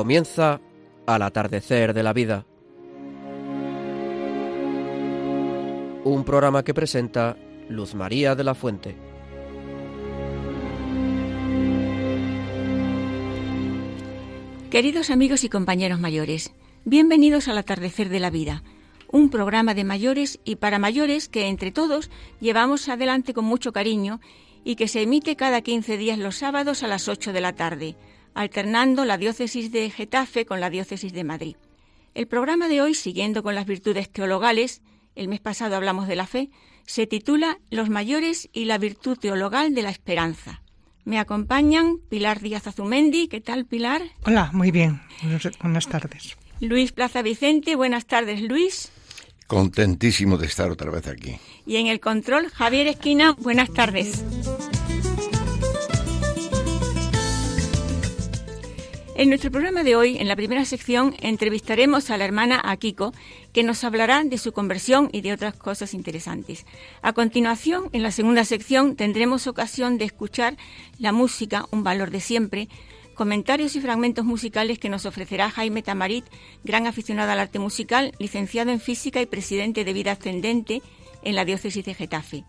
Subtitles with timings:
[0.00, 0.62] Comienza
[1.04, 2.46] al atardecer de la vida.
[6.04, 7.36] Un programa que presenta
[7.68, 8.96] Luz María de la Fuente.
[14.70, 16.54] Queridos amigos y compañeros mayores,
[16.86, 18.62] bienvenidos al atardecer de la vida,
[19.12, 22.10] un programa de mayores y para mayores que entre todos
[22.40, 24.18] llevamos adelante con mucho cariño
[24.64, 27.96] y que se emite cada 15 días los sábados a las 8 de la tarde
[28.34, 31.56] alternando la diócesis de Getafe con la diócesis de Madrid.
[32.14, 34.82] El programa de hoy, siguiendo con las virtudes teologales,
[35.14, 36.50] el mes pasado hablamos de la fe,
[36.86, 40.62] se titula Los mayores y la virtud teologal de la esperanza.
[41.04, 43.28] Me acompañan Pilar Díaz Azumendi.
[43.28, 44.02] ¿Qué tal, Pilar?
[44.24, 45.00] Hola, muy bien.
[45.62, 46.36] Buenas tardes.
[46.60, 47.74] Luis Plaza Vicente.
[47.74, 48.92] Buenas tardes, Luis.
[49.46, 51.38] Contentísimo de estar otra vez aquí.
[51.66, 53.32] Y en el control, Javier Esquina.
[53.32, 54.24] Buenas tardes.
[59.20, 63.12] En nuestro programa de hoy, en la primera sección, entrevistaremos a la hermana Akiko,
[63.52, 66.64] que nos hablará de su conversión y de otras cosas interesantes.
[67.02, 70.56] A continuación, en la segunda sección, tendremos ocasión de escuchar
[70.98, 72.70] la música, un valor de siempre,
[73.12, 76.24] comentarios y fragmentos musicales que nos ofrecerá Jaime Tamarit,
[76.64, 80.80] gran aficionado al arte musical, licenciado en física y presidente de Vida Ascendente
[81.22, 82.44] en la diócesis de Getafe.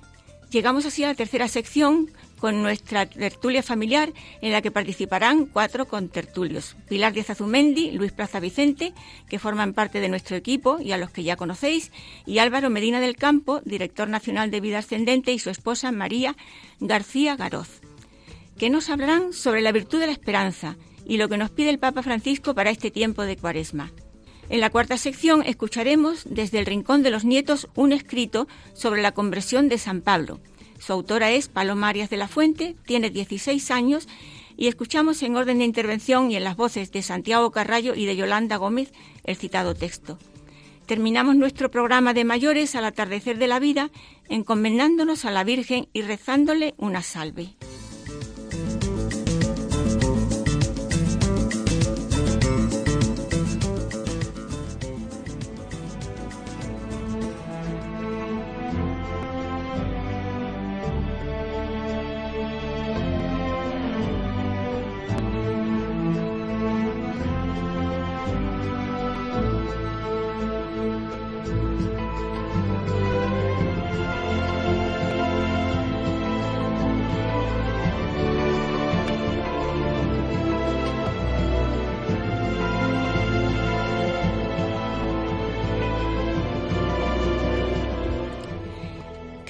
[0.52, 2.10] Llegamos así a la tercera sección
[2.42, 4.12] con nuestra tertulia familiar
[4.42, 6.76] en la que participarán cuatro contertulios.
[6.90, 8.94] Pilar Díaz Azumendi, Luis Plaza Vicente,
[9.30, 11.92] que forman parte de nuestro equipo y a los que ya conocéis,
[12.26, 16.36] y Álvaro Medina del Campo, director nacional de Vida Ascendente, y su esposa María
[16.80, 17.80] García Garoz,
[18.58, 21.78] que nos hablarán sobre la virtud de la esperanza y lo que nos pide el
[21.78, 23.92] Papa Francisco para este tiempo de Cuaresma.
[24.50, 29.12] En la cuarta sección escucharemos desde el Rincón de los Nietos un escrito sobre la
[29.12, 30.40] conversión de San Pablo
[30.82, 34.08] su autora es Paloma Arias de la Fuente, tiene 16 años
[34.58, 38.16] y escuchamos en orden de intervención y en las voces de Santiago Carrallo y de
[38.16, 38.92] Yolanda Gómez
[39.24, 40.18] el citado texto.
[40.88, 43.92] Terminamos nuestro programa de mayores al atardecer de la vida
[44.28, 47.56] encomendándonos a la Virgen y rezándole una salve.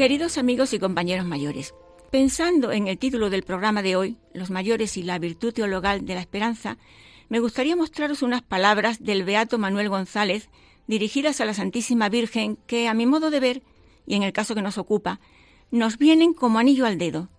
[0.01, 1.75] Queridos amigos y compañeros mayores,
[2.09, 6.15] pensando en el título del programa de hoy, Los mayores y la virtud teologal de
[6.15, 6.79] la esperanza,
[7.29, 10.49] me gustaría mostraros unas palabras del beato Manuel González
[10.87, 13.61] dirigidas a la Santísima Virgen que, a mi modo de ver,
[14.07, 15.19] y en el caso que nos ocupa,
[15.69, 17.29] nos vienen como anillo al dedo.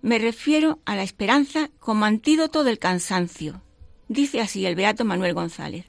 [0.00, 3.62] Me refiero a la esperanza como antídoto del cansancio.
[4.08, 5.86] Dice así el beato Manuel González.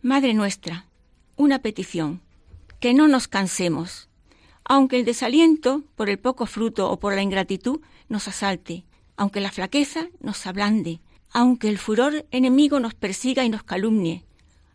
[0.00, 0.86] Madre nuestra,
[1.34, 2.22] una petición,
[2.78, 4.08] que no nos cansemos
[4.64, 8.84] aunque el desaliento por el poco fruto o por la ingratitud nos asalte,
[9.16, 14.24] aunque la flaqueza nos ablande, aunque el furor enemigo nos persiga y nos calumnie,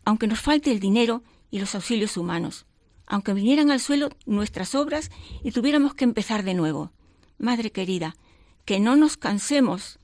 [0.04, 2.66] aunque nos falte el dinero y los auxilios humanos,
[3.06, 5.10] aunque vinieran al suelo nuestras obras
[5.42, 6.92] y tuviéramos que empezar de nuevo.
[7.38, 8.14] Madre querida,
[8.64, 9.98] que no nos cansemos,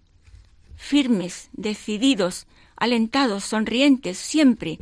[0.75, 2.47] firmes, decididos,
[2.77, 4.79] alentados, sonrientes, siempre,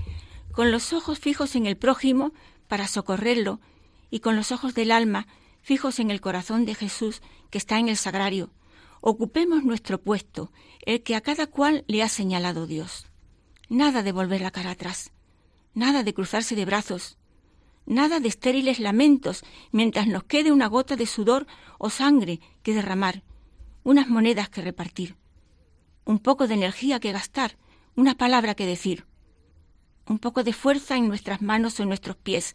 [0.53, 2.33] con los ojos fijos en el prójimo
[2.69, 3.61] para socorrerlo
[4.15, 5.27] y con los ojos del alma
[5.61, 7.21] fijos en el corazón de Jesús
[7.51, 8.53] que está en el sagrario,
[9.01, 10.53] ocupemos nuestro puesto,
[10.87, 13.09] el que a cada cual le ha señalado Dios.
[13.69, 15.11] Nada de volver la cara atrás,
[15.75, 17.19] nada de cruzarse de brazos,
[17.87, 21.49] nada de estériles lamentos mientras nos quede una gota de sudor
[21.81, 23.25] o sangre que derramar,
[23.83, 25.17] unas monedas que repartir,
[26.05, 27.59] un poco de energía que gastar,
[27.97, 29.07] una palabra que decir,
[30.07, 32.55] un poco de fuerza en nuestras manos o en nuestros pies,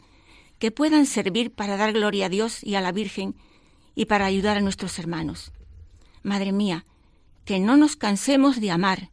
[0.60, 3.34] que puedan servir para dar gloria a Dios y a la Virgen
[3.96, 5.52] y para ayudar a nuestros hermanos.
[6.22, 6.86] Madre mía,
[7.44, 9.10] que no nos cansemos de amar.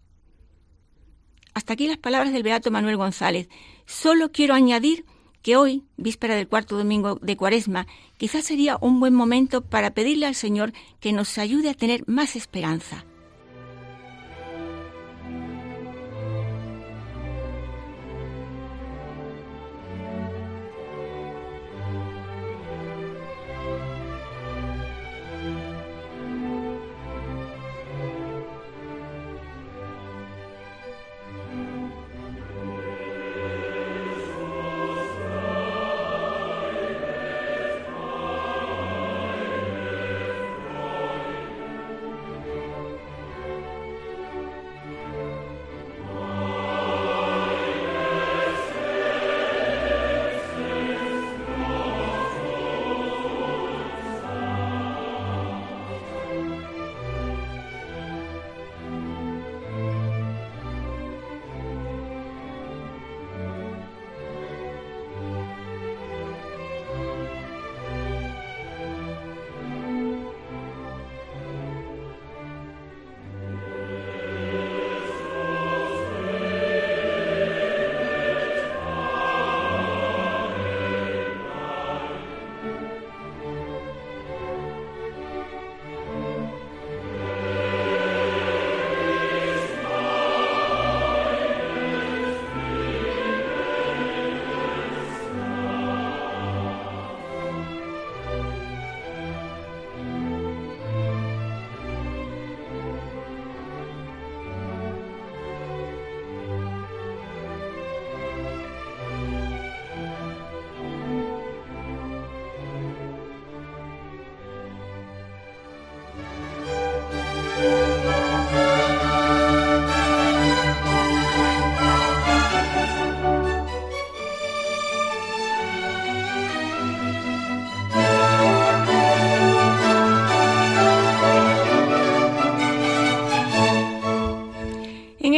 [1.55, 3.49] Hasta aquí las palabras del Beato Manuel González.
[3.85, 5.05] Solo quiero añadir
[5.41, 10.27] que hoy, víspera del cuarto domingo de Cuaresma, quizás sería un buen momento para pedirle
[10.27, 13.05] al Señor que nos ayude a tener más esperanza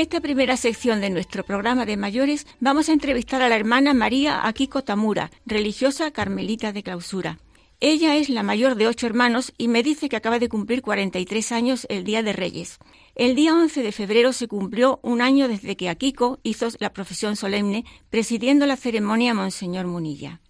[0.10, 4.48] esta primera sección de nuestro programa de mayores vamos a entrevistar a la hermana María
[4.48, 7.38] Akiko Tamura, religiosa carmelita de clausura.
[7.80, 11.52] Ella es la mayor de ocho hermanos y me dice que acaba de cumplir 43
[11.52, 12.80] años el Día de Reyes.
[13.14, 17.36] El día 11 de febrero se cumplió un año desde que Akiko hizo la profesión
[17.36, 20.42] solemne presidiendo la ceremonia Monseñor Munilla.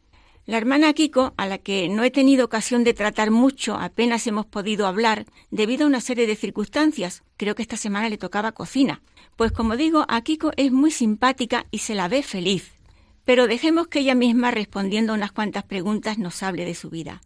[0.49, 4.47] La hermana Kiko, a la que no he tenido ocasión de tratar mucho, apenas hemos
[4.47, 7.21] podido hablar, debido a una serie de circunstancias.
[7.37, 9.03] Creo que esta semana le tocaba cocina.
[9.39, 12.77] Pues como digo, a Kiko es muy simpática y se la ve feliz.
[13.23, 17.21] Pero dejemos que ella misma, respondiendo a unas cuantas preguntas, nos hable de su vida.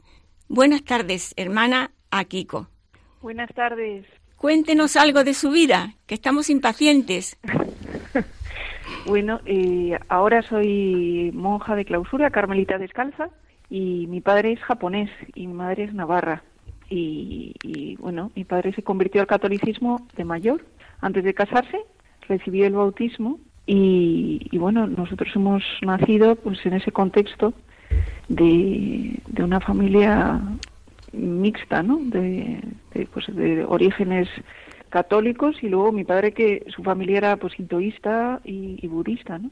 [0.48, 2.68] Buenas tardes, hermana Akiko.
[3.20, 4.06] Buenas tardes.
[4.36, 7.40] Cuéntenos algo de su vida, que estamos impacientes.
[9.08, 13.30] Bueno, eh, ahora soy monja de clausura, carmelita descalza,
[13.70, 16.44] y mi padre es japonés y mi madre es navarra.
[16.90, 20.64] Y, bueno, mi padre se convirtió al catolicismo de mayor.
[21.02, 21.80] Antes de casarse,
[22.28, 27.54] recibió el bautismo y, bueno, nosotros hemos nacido pues en ese contexto
[28.28, 30.42] de, una familia
[31.14, 32.00] mixta, ¿no?
[32.04, 32.62] De,
[33.14, 34.28] pues, de orígenes
[34.90, 39.50] católicos y luego mi padre que su familia era pues hinduista y, budista, ¿no?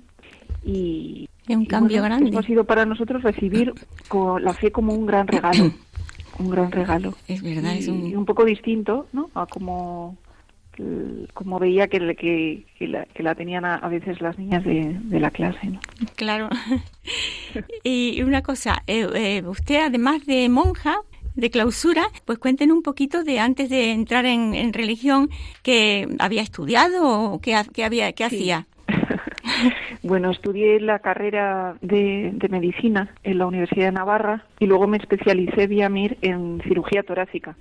[0.64, 2.38] Y, un cambio grande.
[2.38, 3.74] Ha sido para nosotros recibir
[4.42, 5.72] la fe como un gran regalo,
[6.40, 7.14] un gran regalo.
[7.28, 8.16] Es verdad, es un...
[8.16, 9.30] un poco distinto, ¿no?
[9.34, 10.18] A como
[11.34, 15.20] como veía que, que, que, la, que la tenían a, veces las niñas de, de
[15.20, 15.68] la clase.
[15.68, 15.80] ¿no?
[16.16, 16.50] Claro.
[17.84, 20.98] y una cosa, eh, eh, usted además de monja,
[21.36, 25.30] de clausura, pues cuenten un poquito de antes de entrar en, religión
[25.64, 28.68] que había estudiado o qué, había, qué hacía.
[30.04, 35.68] Bueno, estudié la carrera de, medicina en la Universidad de Navarra y luego me especialicé
[35.68, 37.56] vía MIR en cirugía torácica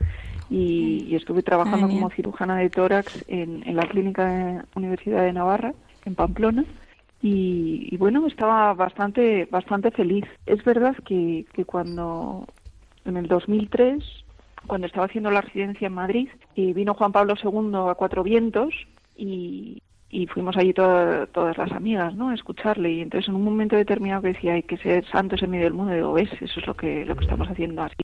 [0.50, 5.72] y, estuve trabajando como cirujana de tórax en, la clínica de Universidad de Navarra
[6.04, 6.64] en Pamplona
[7.22, 10.24] y, bueno estaba bastante bastante feliz.
[10.46, 12.46] Es verdad que, que cuando
[13.04, 14.02] en el 2003,
[14.66, 18.74] cuando estaba haciendo la residencia en Madrid, y vino Juan Pablo II a Cuatro Vientos
[19.16, 22.30] y, y fuimos allí todas las amigas, ¿no?
[22.30, 25.50] A escucharle y entonces en un momento determinado que decía hay que ser santos en
[25.50, 27.94] medio del mundo, digo, ves, eso es lo que lo que estamos haciendo así,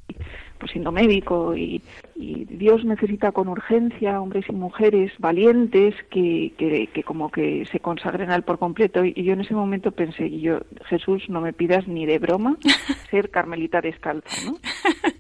[0.59, 1.83] pues siendo médico y,
[2.19, 8.37] Dios necesita con urgencia hombres y mujeres valientes que, que, como que se consagren a
[8.37, 11.87] él por completo y, yo en ese momento pensé, y yo, Jesús, no me pidas
[11.87, 12.57] ni de broma
[13.11, 14.57] ser carmelita descalza, ¿no?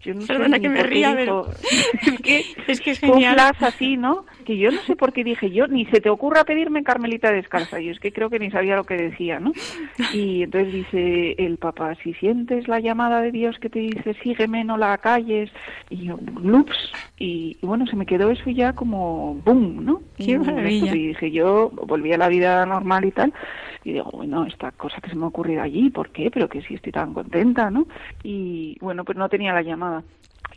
[0.07, 1.49] Yo no sé que me ría, pero...
[2.07, 3.37] es que es que es genial.
[3.61, 4.25] así, ¿no?
[4.45, 7.81] Que yo no sé por qué dije yo, ni se te ocurra pedirme Carmelita descalza.
[7.81, 9.53] Y es que creo que ni sabía lo que decía, ¿no?
[10.13, 14.63] Y entonces dice el papá, si sientes la llamada de Dios que te dice, sígueme,
[14.63, 14.93] no la
[15.91, 16.11] y
[16.43, 20.03] loops, y, bueno, se me quedó eso ya como boom, ¿no?
[20.17, 20.95] Qué maravilla.
[20.95, 23.33] Y dije, yo volví a la vida normal y tal,
[23.85, 26.31] y digo, bueno, esta cosa que se me ha ocurrido allí, ¿por qué?
[26.31, 27.87] Pero que sí estoy tan contenta, ¿no?
[28.23, 30.03] Y bueno, pues no tenía la llamada.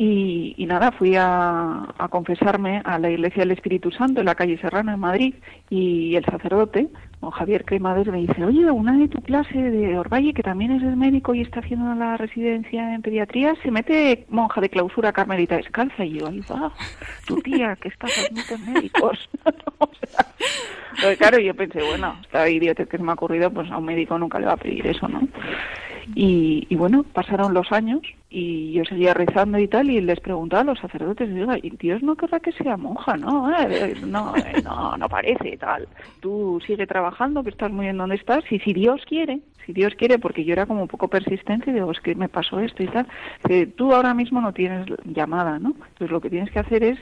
[0.01, 4.93] Y, nada, fui a, confesarme a la Iglesia del Espíritu Santo en la calle Serrano,
[4.93, 5.35] en Madrid,
[5.69, 6.88] y el sacerdote,
[7.21, 10.83] don Javier Cremades, me dice, oye, una de tu clase de Orvalle, que también es
[10.83, 15.57] el médico y está haciendo la residencia en pediatría, se mete monja de clausura carmelita
[15.57, 16.05] descalza.
[16.05, 16.71] Y yo, ahí va,
[17.27, 18.07] tu tía, que está
[18.47, 19.29] con médicos.
[19.79, 19.89] o
[21.01, 23.85] sea, claro, yo pensé, bueno, esta idiota que se me ha ocurrido, pues a un
[23.85, 25.21] médico nunca le va a pedir eso, ¿no?
[26.15, 30.65] Y, bueno, pasaron los años y yo seguía rezando y tal y les preguntaba a
[30.65, 33.49] los sacerdotes, digo, Dios no querrá que sea monja, ¿no?
[33.59, 35.88] Eh, no, eh, no, no parece tal.
[36.19, 37.08] Tú sigue trabajando,
[37.43, 40.53] que estás muy bien donde estás y si Dios quiere, si Dios quiere, porque yo
[40.53, 43.07] era como un poco persistente y digo, es que me pasó esto y tal,
[43.47, 45.69] que tú ahora mismo no tienes llamada, ¿no?
[45.69, 46.99] Entonces lo que tienes que hacer es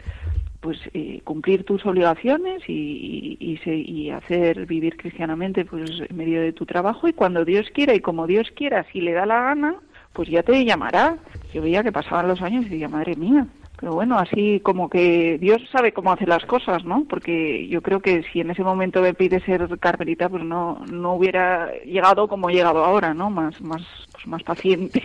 [0.60, 6.66] pues eh, cumplir tus obligaciones y, y, hacer vivir cristianamente pues en medio de tu
[6.66, 9.76] trabajo y cuando Dios quiera y como Dios quiera si le da la gana
[10.14, 11.18] pues ya te llamará
[11.54, 13.46] yo veía que pasaban los años y decía madre mía
[13.80, 17.06] pero bueno, así como que Dios sabe cómo hacer las cosas, ¿no?
[17.08, 21.14] Porque yo creo que si en ese momento me pide ser carmelita, pues no, no
[21.14, 23.30] hubiera llegado como he llegado ahora, ¿no?
[23.30, 25.04] Más, más, pues más paciente.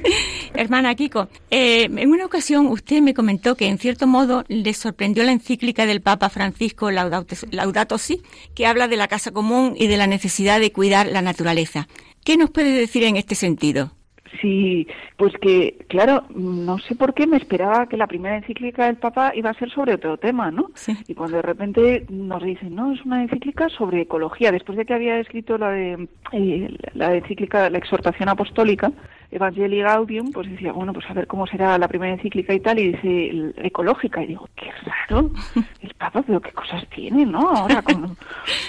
[0.54, 5.22] Hermana Kiko, eh, en una ocasión usted me comentó que en cierto modo le sorprendió
[5.22, 8.22] la encíclica del Papa Francisco Laudato, Laudato Si,
[8.54, 11.86] que habla de la casa común y de la necesidad de cuidar la naturaleza.
[12.24, 13.95] ¿Qué nos puede decir en este sentido?
[14.40, 18.96] Sí, pues que, claro, no sé por qué me esperaba que la primera encíclica del
[18.96, 20.70] Papa iba a ser sobre otro tema, ¿no?
[21.06, 24.94] Y cuando de repente nos dicen, no, es una encíclica sobre ecología, después de que
[24.94, 28.92] había escrito la de eh, la encíclica, la exhortación apostólica,
[29.30, 32.78] Evangelii Gaudium, pues decía, bueno, pues a ver cómo será la primera encíclica y tal,
[32.78, 35.30] y dice ecológica, y digo, qué raro,
[35.82, 37.50] el Papa, pero qué cosas tiene, ¿no?
[37.50, 38.04] Ahora con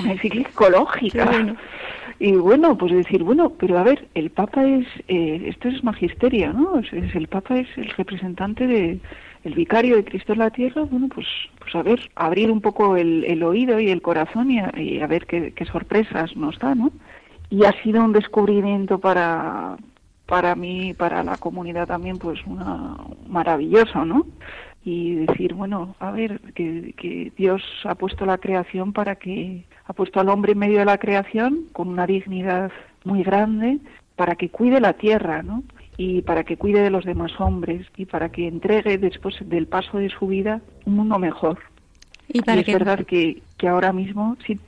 [0.02, 1.56] una encíclica ecológica.
[2.20, 6.52] Y bueno, pues decir, bueno, pero a ver, el Papa es, eh, esto es magisterio,
[6.52, 6.80] ¿no?
[6.80, 9.00] Es, el Papa es el representante de,
[9.44, 11.28] el vicario de Cristo en la tierra, bueno, pues,
[11.60, 15.28] pues a ver, abrir un poco el, el oído y el corazón y a, ver
[15.28, 16.92] qué, qué, sorpresas nos da, ¿no?
[17.50, 19.78] Y ha sido un descubrimiento para,
[20.26, 22.98] para mí, para la comunidad también, pues una
[23.28, 24.26] maravilloso, ¿no?
[24.90, 29.92] Y decir, bueno, a ver, que, que Dios ha puesto la creación para que, ha
[29.92, 32.72] puesto al hombre en medio de la creación con una dignidad
[33.04, 33.80] muy grande
[34.16, 35.64] para que cuide la tierra, ¿no?
[35.98, 39.98] y para que cuide de los demás hombres y para que entregue después del paso
[39.98, 41.58] de su vida un mundo mejor.
[42.30, 44.60] Y, para es verdad que, que ahora mismo sí.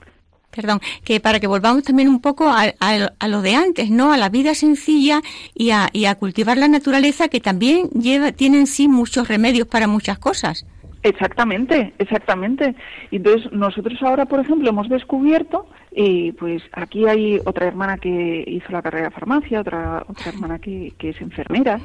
[0.51, 4.11] Perdón, que para que volvamos también un poco a, a, lo de antes, ¿no?
[4.11, 5.21] A la vida sencilla
[5.53, 9.67] y a, y a cultivar la naturaleza que también lleva, tiene en sí muchos remedios
[9.67, 10.65] para muchas cosas.
[11.03, 12.75] Exactamente, exactamente.
[13.11, 18.71] Entonces nosotros ahora, por ejemplo, hemos descubierto, y pues aquí hay otra hermana que hizo
[18.71, 21.79] la carrera de farmacia, otra otra hermana que, que es enfermera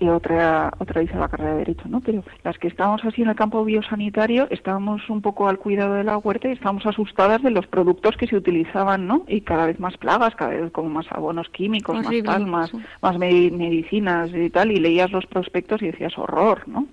[0.00, 2.00] y otra otra hizo la carrera de derecho, ¿no?
[2.00, 6.04] Pero las que estábamos así en el campo biosanitario estábamos un poco al cuidado de
[6.04, 9.24] la huerta y estábamos asustadas de los productos que se utilizaban, ¿no?
[9.26, 14.30] Y cada vez más plagas, cada vez como más abonos químicos, más palmas, más medicinas
[14.32, 16.86] y tal, y leías los prospectos y decías horror, ¿no?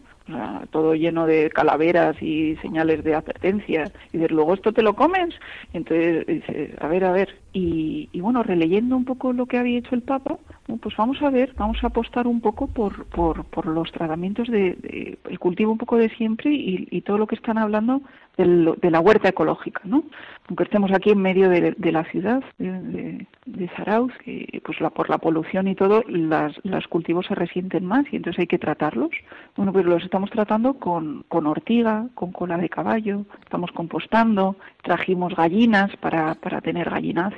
[0.72, 3.92] todo lleno de calaveras y señales de advertencia.
[4.12, 5.36] Y de luego esto te lo comes.
[5.74, 7.30] Entonces dices, a ver, a ver.
[7.58, 10.38] Y, bueno, releyendo un poco lo que había hecho el Papa,
[10.82, 15.18] pues vamos a ver, vamos a apostar un poco por, por, por los tratamientos de,
[15.24, 18.02] el cultivo un poco de siempre y, y todo lo que están hablando
[18.38, 20.04] de la huerta ecológica, ¿no?
[20.48, 25.10] Aunque estemos aquí en medio de, la ciudad de, de, Zarauz, que pues la, por
[25.10, 29.12] la polución y todo, las, los cultivos se resienten más y entonces hay que tratarlos.
[29.56, 35.34] Bueno, pues los estamos tratando con, con ortiga, con cola de caballo, estamos compostando, trajimos
[35.36, 36.90] gallinas para, para tener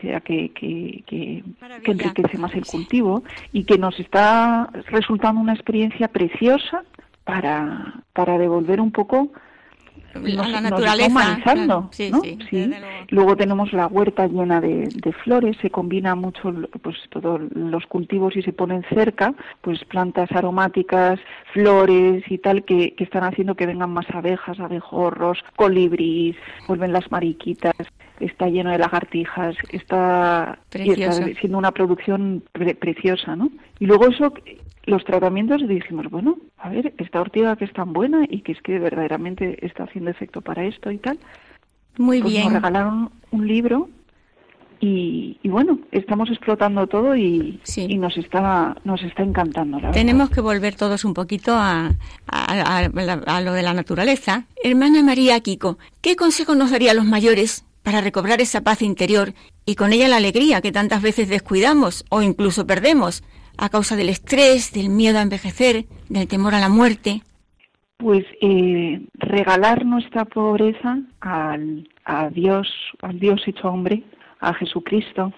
[0.07, 1.43] gallinacia que, que, que,
[1.83, 6.83] que enriquece más el cultivo y que nos está resultando una experiencia preciosa
[7.23, 9.31] para, para devolver un poco
[10.13, 11.55] la naturaleza.
[11.55, 11.89] ¿no?
[11.91, 12.11] sí,
[13.09, 14.89] Luego tenemos la huerta llena de,
[15.23, 21.19] flores, se combina mucho pues todos los cultivos y se ponen cerca, pues plantas aromáticas,
[21.53, 26.35] flores y tal que, que están haciendo que vengan más abejas, abejorros, colibríes,
[26.67, 27.75] vuelven las mariquitas
[28.19, 33.51] está lleno de lagartijas, está, está siendo una producción preciosa, ¿no?
[33.79, 34.33] Y luego eso
[34.85, 38.61] los tratamientos dijimos, bueno, a ver, esta ortiga que es tan buena y que es
[38.61, 41.19] que verdaderamente está haciendo efecto para esto y tal.
[41.97, 42.45] Muy pues bien.
[42.45, 43.89] Nos regalaron un libro
[44.79, 49.79] y, bueno, estamos explotando todo y, y, nos está nos está encantando.
[49.91, 51.91] Tenemos que volver todos un poquito a,
[52.27, 54.45] a, a, lo de la naturaleza.
[54.63, 59.29] Hermana María Kiko, ¿qué consejo nos daría a los mayores para recobrar esa paz interior
[59.65, 63.23] y con ella la alegría que tantas veces descuidamos o incluso perdemos
[63.57, 67.21] a causa del estrés, del miedo a envejecer, del temor a la muerte?
[67.95, 72.67] Pues eh, regalar nuestra pobreza al, a Dios,
[73.01, 74.03] al Dios hecho hombre,
[74.41, 75.31] a Jesucristo,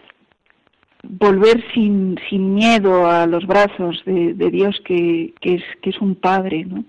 [1.04, 6.16] volver sin, sin miedo a los brazos de, Dios que, que, es, que es un
[6.16, 6.84] Padre, ¿no?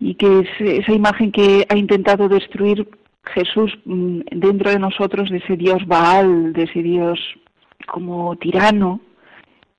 [0.00, 2.88] Y que es esa imagen que ha intentado destruir
[3.24, 7.18] Jesús mm, dentro de nosotros, de ese Dios Baal, de ese Dios
[7.86, 9.00] como tirano,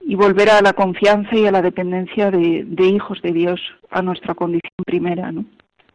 [0.02, 4.34] y volver a la confianza y a la dependencia de, hijos de Dios, a nuestra
[4.34, 5.46] condición primera, ¿no?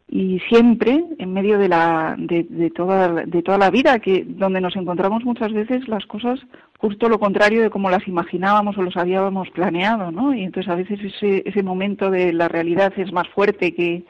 [0.09, 4.77] Y siempre, en medio de, la, de, toda, de toda la vida, que donde nos
[4.77, 6.39] encontramos muchas veces las cosas
[6.79, 10.33] justo lo contrario de como las imaginábamos o los habíamos planeado, ¿no?
[10.33, 14.05] Y entonces a veces ese, ese momento de la realidad es más fuerte que,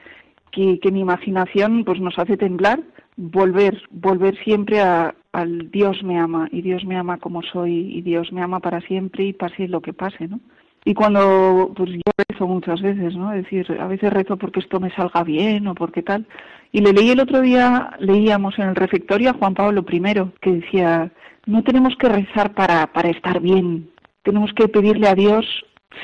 [0.50, 2.81] que, que mi imaginación pues nos hace temblar,
[3.16, 8.02] volver, volver siempre a, al Dios me ama y Dios me ama como soy y
[8.02, 10.40] Dios me ama para siempre y pase lo que pase, ¿no?
[10.85, 13.30] Y cuando, pues yo rezo muchas veces, ¿no?
[13.30, 16.26] Decir, a veces rezo porque esto me salga bien o porque tal.
[16.70, 20.02] Y le leí el otro día, leíamos en el refectorio a Juan Pablo I,
[20.40, 21.11] que decía,
[21.44, 23.90] no tenemos que rezar para, para estar bien,
[24.23, 25.44] tenemos que pedirle a Dios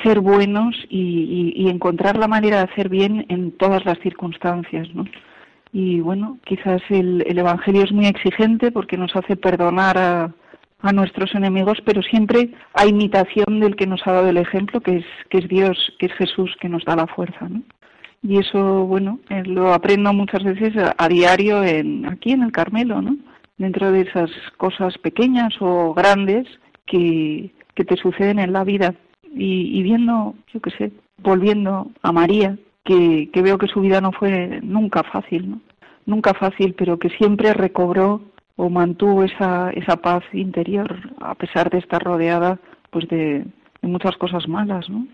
[0.02, 5.04] ser buenos y, y encontrar la manera de hacer bien en todas las circunstancias, ¿no?
[5.72, 10.34] Y bueno, quizás el, Evangelio es muy exigente porque nos hace perdonar a,
[10.82, 14.98] a, nuestros enemigos, pero siempre a imitación del que nos ha dado el ejemplo, que
[14.98, 17.48] es, que es Dios, que es Jesús, que nos da la fuerza.
[17.48, 17.62] ¿no?
[18.22, 23.00] Y eso, bueno, eh, lo aprendo muchas veces a, diario en, aquí en el Carmelo,
[23.00, 23.16] ¿no?
[23.56, 26.46] dentro de esas cosas pequeñas o grandes
[26.84, 28.94] que, que te suceden en la vida.
[29.34, 34.12] y, y viendo, yo qué sé, volviendo a María, que, veo que su vida no
[34.12, 35.60] fue nunca fácil, ¿no?
[36.04, 38.22] Nunca fácil, pero que siempre recobró
[38.56, 42.58] o mantuvo esa, esa paz interior a pesar de estar rodeada
[42.90, 43.44] pues de,
[43.82, 45.06] muchas cosas malas, ¿no?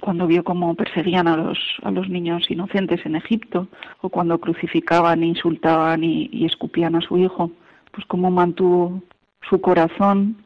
[0.00, 3.68] Cuando vio cómo perseguían a los, a los niños inocentes en Egipto,
[4.02, 7.50] o cuando crucificaban, insultaban y, escupían a su hijo,
[7.92, 9.02] pues cómo mantuvo
[9.48, 10.36] su corazón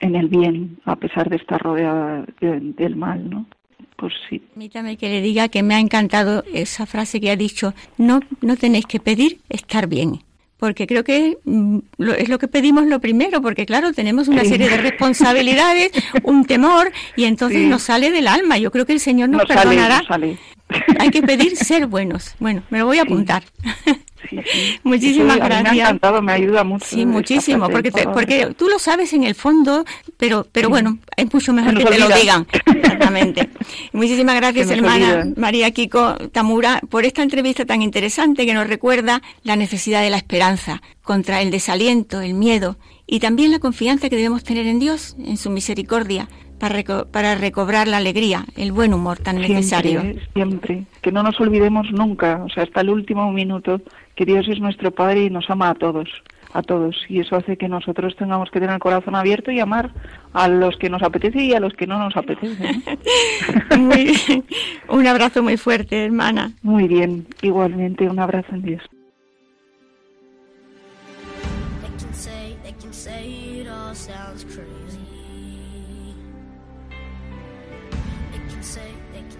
[0.00, 3.46] en el bien, a pesar de estar rodeada de- del mal, ¿no?
[3.98, 7.74] Pues sí, Permítame que le diga que me ha encantado esa frase que ha dicho,
[7.96, 10.20] no, no tenéis que pedir estar bien.
[10.56, 11.78] Porque creo que mm,
[12.16, 14.50] es lo que pedimos lo primero, porque claro, tenemos una Sí.
[14.50, 15.90] serie de responsabilidades,
[16.22, 17.66] un temor, y entonces Sí.
[17.66, 18.56] nos sale del alma.
[18.58, 20.02] Yo creo que el Señor nos sale, perdonará.
[20.06, 20.38] sale.
[20.98, 22.34] Hay que pedir ser buenos.
[22.38, 23.42] Bueno, me lo voy a apuntar.
[24.28, 24.78] Sí, sí.
[24.82, 25.62] Muchísimas gracias.
[25.62, 26.84] Me ha encantado, me ayuda mucho.
[26.86, 29.84] Sí, muchísimo, porque te- porque tú lo sabes en el fondo,
[30.16, 32.46] pero pero bueno, es mucho mejor que te lo digan.
[32.66, 33.48] Exactamente.
[33.92, 35.34] Muchísimas gracias, hermana olvida.
[35.36, 40.16] María Kiko Tamura, por esta entrevista tan interesante que nos recuerda la necesidad de la
[40.18, 42.76] esperanza contra el desaliento, el miedo
[43.06, 47.34] y también la confianza que debemos tener en Dios, en su misericordia, para, reco- para
[47.34, 50.00] recobrar la alegría, el buen humor tan necesario.
[50.02, 50.84] Siempre, siempre.
[51.02, 53.80] Que no nos olvidemos nunca, o sea, hasta el último minuto,
[54.14, 56.08] que Dios es nuestro Padre y nos ama a todos,
[56.52, 56.96] a todos.
[57.08, 59.90] Y eso hace que nosotros tengamos que tener el corazón abierto y amar
[60.32, 62.72] a los que nos apetece y a los que no nos apetece.
[63.70, 63.78] ¿no?
[63.78, 64.44] Muy bien.
[64.88, 66.52] Un abrazo muy fuerte, hermana.
[66.62, 68.82] Muy bien, igualmente, un abrazo en Dios.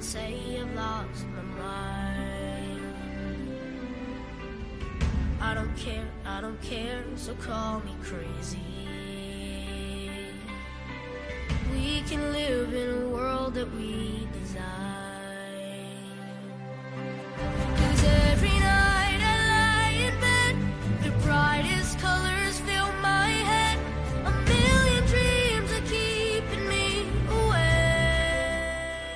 [0.09, 2.95] Say I've lost my mind.
[5.39, 8.59] I don't care, I don't care, so call me crazy.
[11.75, 14.65] We can live in a world that we design.
[17.77, 18.88] Cause every night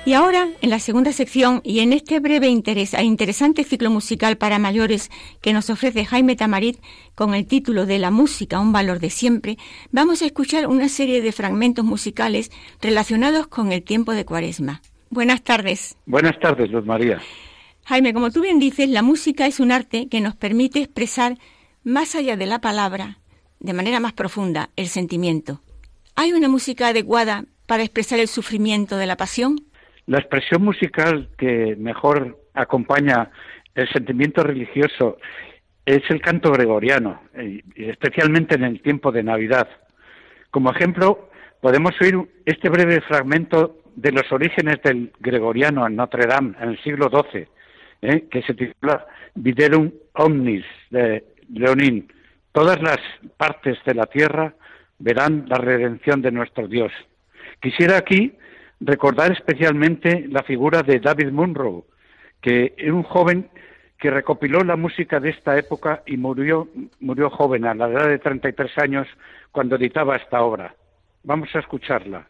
[0.05, 4.35] Y ahora, en la segunda sección y en este breve interés, e interesante ciclo musical
[4.35, 5.09] para mayores
[5.41, 6.77] que nos ofrece Jaime Tamarit
[7.15, 9.57] con el título de La música, un valor de siempre,
[9.91, 14.81] vamos a escuchar una serie de fragmentos musicales relacionados con el tiempo de Cuaresma.
[15.09, 15.95] Buenas tardes.
[16.05, 17.21] Buenas tardes, Luz María.
[17.85, 21.37] Jaime, como tú bien dices, la música es un arte que nos permite expresar
[21.85, 23.19] más allá de la palabra,
[23.61, 25.61] de manera más profunda, el sentimiento.
[26.15, 29.63] ¿Hay una música adecuada para expresar el sufrimiento de la pasión?
[30.07, 33.31] La expresión musical que mejor acompaña
[33.73, 35.17] el sentimiento religioso
[35.85, 37.21] es el canto gregoriano,
[37.75, 39.67] especialmente en el tiempo de Navidad.
[40.51, 41.29] Como ejemplo,
[41.61, 46.83] podemos oír este breve fragmento de los orígenes del gregoriano en Notre Dame en el
[46.83, 47.47] siglo XII,
[48.01, 52.11] eh, que se titula Viderum Omnis de Leonín.
[52.51, 52.99] Todas las
[53.37, 54.53] partes de la tierra
[54.99, 56.91] verán la redención de nuestro Dios.
[57.61, 58.33] Quisiera aquí
[58.85, 61.85] recordar especialmente la figura de David Munro,
[62.41, 63.49] que era un joven
[63.97, 66.67] que recopiló la música de esta época y murió,
[66.99, 69.07] murió joven, a la edad de 33 años,
[69.51, 70.75] cuando editaba esta obra.
[71.23, 72.27] Vamos a escucharla.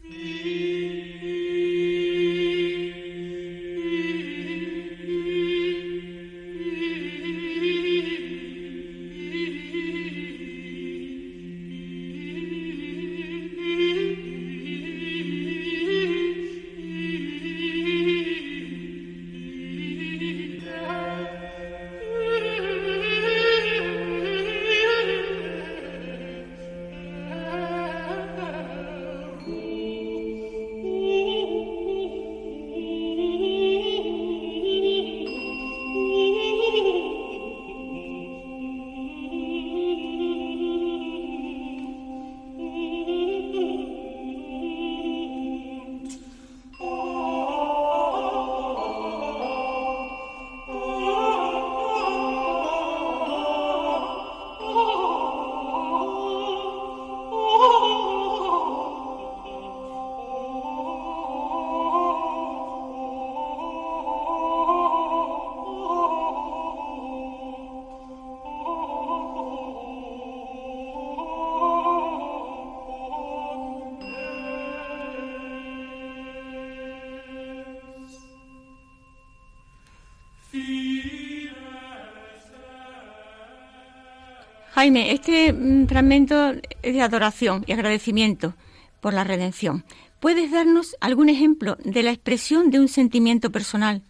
[84.95, 88.53] Este mm, fragmento es de adoración y agradecimiento
[89.01, 89.83] por la redención.
[90.19, 94.03] ¿Puedes darnos algún ejemplo de la expresión de un sentimiento personal,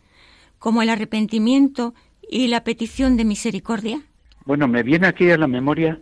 [0.59, 1.93] como el arrepentimiento
[2.29, 4.01] y la petición de misericordia?
[4.45, 5.99] Bueno, me viene aquí a la memoria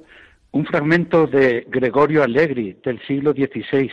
[0.52, 3.90] un fragmento de Gregorio Allegri del siglo XVI,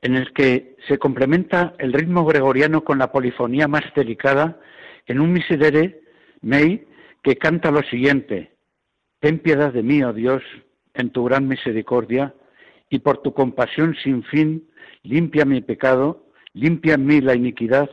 [0.00, 4.58] en el que se complementa el ritmo gregoriano con la polifonía más delicada
[5.06, 6.00] en un miserere
[6.40, 6.86] mei
[7.22, 8.51] que canta lo siguiente:
[9.22, 10.42] Ten piedad de mí, oh Dios,
[10.94, 12.34] en tu gran misericordia,
[12.90, 14.68] y por tu compasión sin fin,
[15.04, 17.88] limpia mi pecado, limpia en mí la iniquidad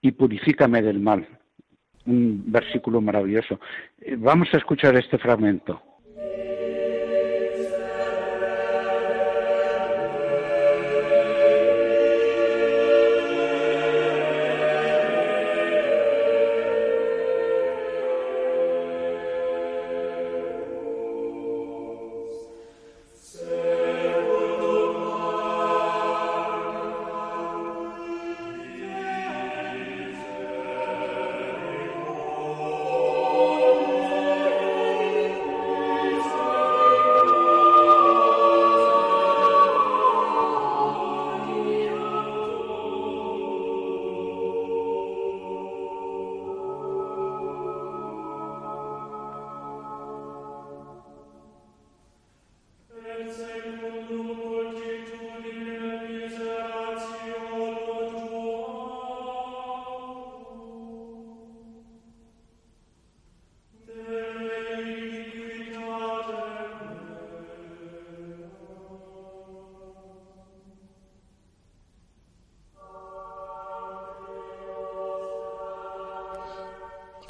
[0.00, 1.26] y purifícame del mal.
[2.06, 3.58] Un versículo maravilloso.
[4.00, 5.82] Eh, Vamos a escuchar este fragmento.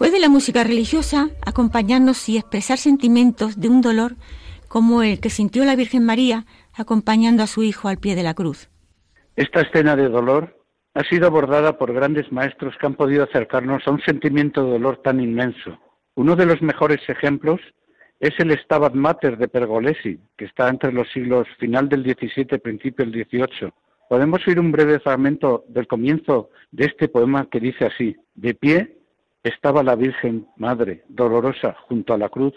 [0.09, 4.13] ¿Puede la música religiosa acompañarnos y expresar sentimientos de un dolor
[4.67, 8.33] como el que sintió la Virgen María acompañando a su hijo al pie de la
[8.33, 8.71] cruz?
[9.37, 13.91] Esta escena de dolor ha sido abordada por grandes maestros que han podido acercarnos a
[13.91, 15.79] un sentimiento de dolor tan inmenso.
[16.15, 17.61] Uno de los mejores ejemplos
[18.19, 23.05] es el Stabat Mater de Pergolesi, que está entre los siglos final del XVII, principio
[23.05, 23.75] del XVIII.
[24.09, 28.98] Podemos oír un breve fragmento del comienzo de este poema que dice así: De pie
[29.43, 32.55] estaba la Virgen Madre, dolorosa, junto a la cruz,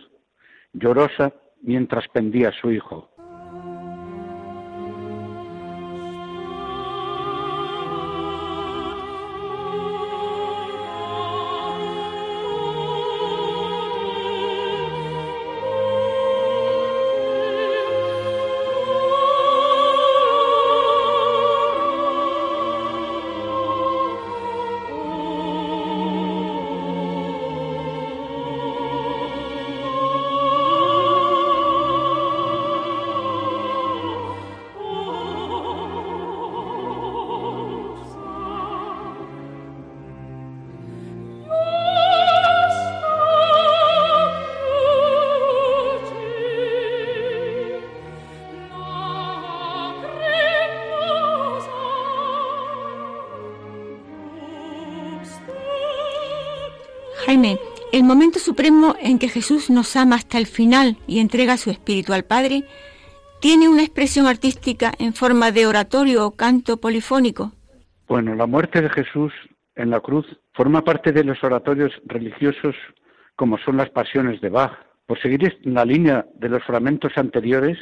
[0.74, 3.11] llorosa mientras pendía a su hijo.
[57.32, 57.60] Jaime,
[57.94, 62.12] el momento supremo en que Jesús nos ama hasta el final y entrega su espíritu
[62.12, 62.65] al Padre,
[63.39, 67.54] tiene una expresión artística en forma de oratorio o canto polifónico.
[68.10, 69.32] Bueno, la muerte de Jesús
[69.76, 72.76] en la cruz forma parte de los oratorios religiosos
[73.38, 74.74] como son las pasiones de Bach.
[75.06, 77.78] Por seguir la línea de los fragmentos anteriores,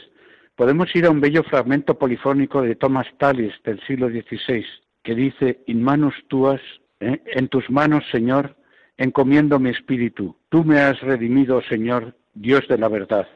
[0.56, 4.64] podemos ir a un bello fragmento polifónico de Thomas Tallis del siglo XVI,
[5.04, 6.62] que dice, In manos tuas,
[7.00, 7.20] ¿eh?
[7.26, 8.59] en tus manos, Señor,
[9.00, 10.36] encomiendo mi espíritu.
[10.50, 13.28] Tú me has redimido, Señor, Dios de la verdad.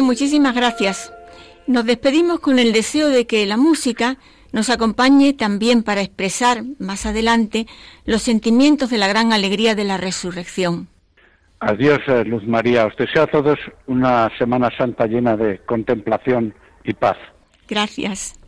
[0.00, 1.12] Muchísimas gracias.
[1.66, 4.16] Nos despedimos con el deseo de que la música
[4.52, 7.66] nos acompañe también para expresar más adelante
[8.04, 10.88] los sentimientos de la gran alegría de la resurrección.
[11.60, 12.86] Adiós, eh, Luz María.
[12.86, 17.16] Os deseo a todos una Semana Santa llena de contemplación y paz.
[17.68, 18.41] Gracias.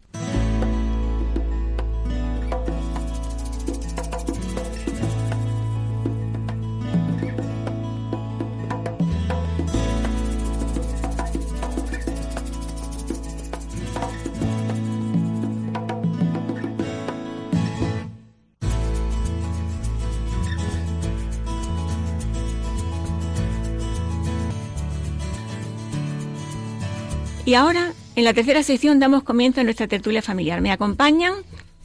[27.46, 30.62] Y ahora, en la tercera sección, damos comienzo a nuestra tertulia familiar.
[30.62, 31.35] Me acompañan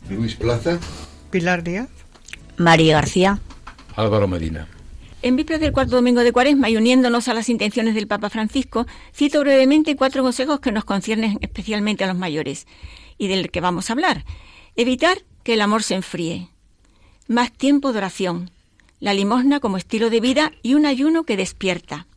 [0.10, 0.80] Luis Plaza.
[1.32, 1.90] Pilar Díaz.
[2.58, 3.40] María García.
[3.96, 4.68] Álvaro Medina.
[5.22, 8.88] En vísperas del cuarto domingo de Cuaresma y uniéndonos a las intenciones del Papa Francisco,
[9.14, 12.66] cito brevemente cuatro consejos que nos conciernen especialmente a los mayores
[13.18, 14.24] y del que vamos a hablar.
[14.78, 16.48] Evitar que el amor se enfríe.
[17.28, 18.50] Más tiempo de oración.
[19.02, 22.08] La limosna como estilo de vida y un ayuno que despierta.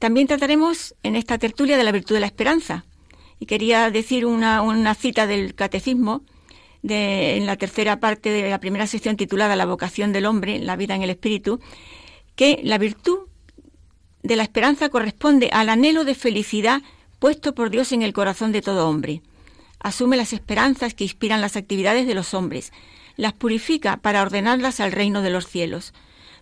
[0.00, 2.86] También trataremos en esta tertulia de la virtud de la esperanza.
[3.38, 6.22] Y quería decir una, cita del catecismo
[6.82, 10.94] en la tercera parte de la primera sección titulada La vocación del hombre, la vida
[10.94, 11.60] en el espíritu,
[12.34, 13.28] que la virtud
[14.22, 16.80] de la esperanza corresponde al anhelo de felicidad
[17.18, 19.20] puesto por Dios en el corazón de todo hombre.
[19.80, 22.72] Asume las esperanzas que inspiran las actividades de los hombres,
[23.16, 25.92] las purifica para ordenarlas al reino de los cielos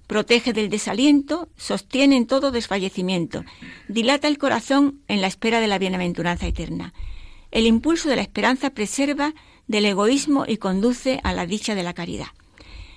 [0.09, 3.45] protege del desaliento, sostiene en todo desfallecimiento,
[3.87, 6.93] dilata el corazón en la espera de la bienaventuranza eterna.
[7.53, 9.35] El impulso de la esperanza preserva
[9.69, 12.29] del egoísmo y conduce a la dicha de la caridad.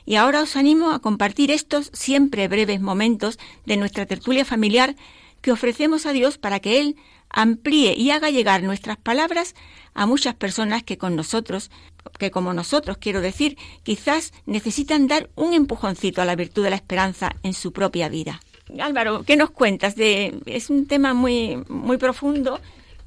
[0.06, 4.96] Y ahora os animo a compartir estos siempre breves momentos de nuestra tertulia familiar
[5.42, 6.96] que ofrecemos a Dios para que Él
[7.32, 9.56] amplíe y haga llegar nuestras palabras
[9.94, 11.72] a muchas personas que con nosotros,
[12.18, 16.76] que como nosotros quiero decir, quizás necesitan dar un empujoncito a la virtud de la
[16.76, 18.40] esperanza en su propia vida.
[18.80, 19.96] Álvaro, ¿qué nos cuentas?
[19.96, 22.60] De, es un tema muy, muy profundo,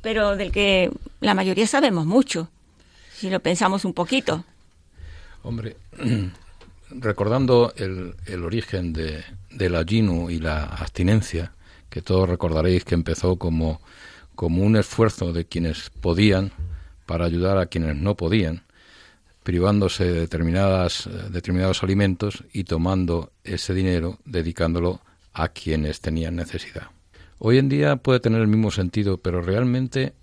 [0.03, 2.49] pero del que la mayoría sabemos mucho,
[3.15, 4.45] si lo pensamos un poquito.
[5.43, 5.77] Hombre,
[6.91, 11.53] recordando el, el origen de, del ayuno y la abstinencia,
[11.89, 13.81] que todos recordaréis que empezó como,
[14.35, 16.53] como un esfuerzo de quienes podían
[17.07, 18.65] para ayudar a quienes no podían,
[19.43, 25.01] privándose de determinadas, determinados alimentos y tomando ese dinero, dedicándolo
[25.33, 26.89] a quienes tenían necesidad.
[27.39, 30.15] Hoy en día puede tener el mismo sentido, pero realmente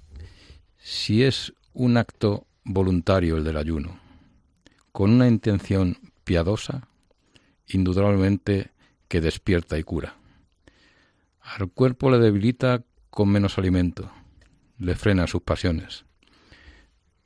[0.78, 4.00] si es un acto voluntario el del ayuno,
[4.92, 6.88] con una intención piadosa,
[7.68, 8.72] indudablemente
[9.08, 10.16] que despierta y cura.
[11.42, 14.12] Al cuerpo le debilita con menos alimento,
[14.80, 16.06] le frena sus pasiones,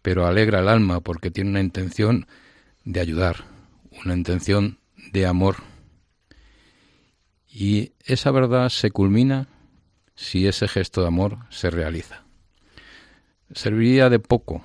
[0.01, 2.27] pero alegra el alma porque tiene una intención
[2.83, 3.45] de ayudar,
[4.03, 4.79] una intención
[5.13, 5.57] de amor.
[7.47, 9.47] Y esa verdad se culmina
[10.15, 12.23] si ese gesto de amor se realiza.
[13.53, 14.63] Serviría de poco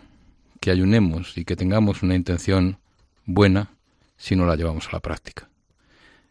[0.58, 2.78] que ayunemos y que tengamos una intención
[3.24, 3.70] buena
[4.16, 5.48] si no la llevamos a la práctica.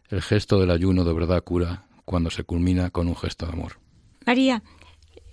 [0.08, 3.78] El gesto del ayuno de verdad cura cuando se culmina con un gesto de amor.
[4.26, 4.62] María,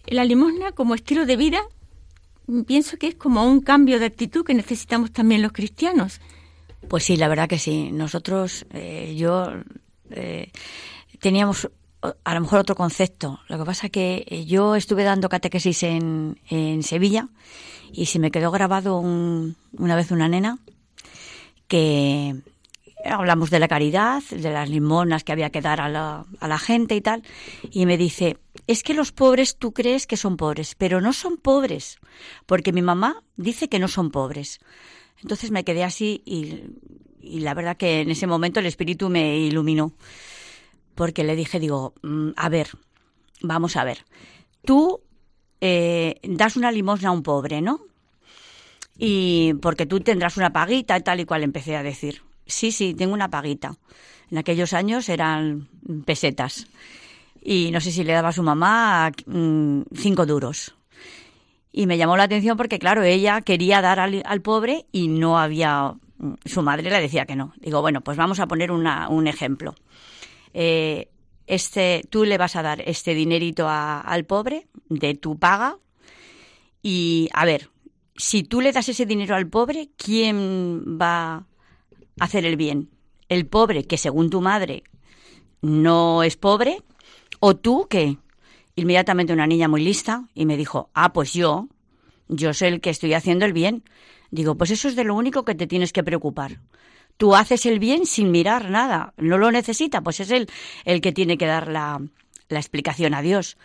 [0.08, 1.62] la limosna como estilo de vida
[2.66, 6.22] pienso que es como un cambio de actitud que necesitamos también los cristianos.
[6.88, 7.92] Pues sí, la verdad que sí.
[7.92, 9.52] Nosotros, eh, yo,
[10.12, 10.52] eh,
[11.20, 11.70] teníamos
[12.24, 13.40] a lo mejor otro concepto.
[13.48, 17.28] Lo que pasa que eh, yo estuve dando catequesis en, en Sevilla
[17.92, 20.60] y se me quedó grabado un, una vez una nena
[21.68, 22.36] que
[23.06, 26.58] hablamos de la caridad, de las limonas que había que dar a la, a la
[26.58, 27.24] gente y tal,
[27.72, 31.38] y me dice, es que los pobres tú crees que son pobres, pero no son
[31.38, 32.00] pobres,
[32.46, 34.60] porque mi mamá dice que no son pobres.
[35.22, 39.94] Entonces me quedé así y, la verdad que en ese momento el espíritu me iluminó,
[40.96, 42.70] porque le dije, digo, mm, a ver,
[43.42, 44.06] vamos a ver,
[44.66, 45.02] tú
[45.62, 47.82] eh, das una limosna a un pobre, ¿no?
[48.98, 52.27] Y porque tú tendrás una paguita tal y cual empecé a decir.
[52.48, 53.76] Sí, sí, tengo una paguita.
[54.32, 55.68] En aquellos años eran
[56.06, 56.68] pesetas.
[57.42, 60.76] Y no sé si le daba a su mamá mm, cinco duros.
[61.72, 65.40] Y me llamó la atención porque, claro, ella quería dar al, al pobre y no
[65.40, 65.94] había.
[66.18, 67.54] mm, Su madre le decía que no.
[67.58, 69.76] Digo, bueno, pues vamos a poner una, un ejemplo.
[70.54, 71.10] Eh,
[71.46, 75.78] este, tú le vas a dar este dinerito al pobre de tu paga
[76.82, 77.70] y, a ver,
[78.16, 81.46] si tú le das ese dinero al pobre, ¿quién va
[82.20, 82.90] hacer el bien?
[83.30, 84.84] ¿El pobre, que según tu madre
[85.62, 86.82] no es pobre?
[87.40, 88.18] ¿O tú, que
[88.78, 91.68] Inmediatamente una niña muy lista y me dijo, ah, pues yo,
[92.28, 93.84] yo soy el que estoy haciendo el bien.
[94.30, 96.60] Digo, pues eso es de lo único que te tienes que preocupar.
[97.18, 99.16] Tú haces el bien sin mirar nada.
[99.18, 100.48] No lo necesita, pues es él
[100.86, 102.00] el que tiene que dar la,
[102.50, 103.58] la explicación a Dios.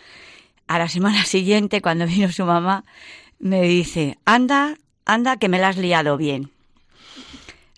[0.66, 2.82] A la semana siguiente, cuando vino su mamá,
[3.38, 6.50] me dice, anda, anda, que me la has liado bien.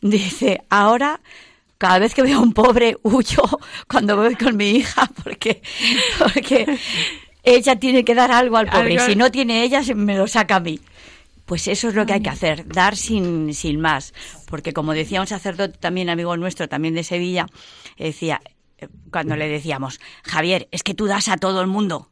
[0.04, 1.22] Dice, ahora
[1.78, 3.42] cada vez que veo a un pobre huyo
[3.88, 5.62] cuando voy con mi hija porque,
[6.18, 6.78] porque
[7.42, 8.98] ella tiene que dar algo al pobre.
[9.00, 10.78] Si no tiene ella, se me lo saca a mí.
[11.46, 14.12] Pues eso es lo que hay que hacer, dar sin, sin más.
[14.46, 17.46] Porque como decía un sacerdote también, amigo nuestro, también de Sevilla,
[17.96, 18.42] decía,
[18.76, 22.10] eh, cuando le decíamos, Javier, es que tú das a todo el mundo.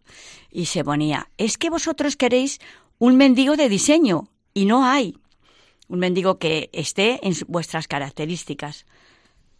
[0.50, 2.58] Y se ponía, es que vosotros queréis
[2.98, 5.18] un mendigo de diseño y no hay
[5.88, 8.86] un mendigo que esté en vuestras características,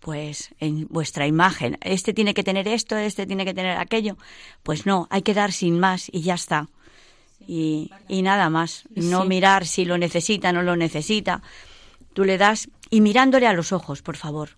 [0.01, 1.79] pues en vuestra imagen.
[1.81, 4.17] Este tiene que tener esto, este tiene que tener aquello.
[4.63, 6.69] Pues no, hay que dar sin más y ya está.
[7.47, 8.85] Y, y nada más.
[8.95, 9.29] No Sí.
[9.29, 11.43] mirar si lo necesita, no lo necesita.
[12.15, 14.51] Tú le das y mirándole a los ojos, por favor.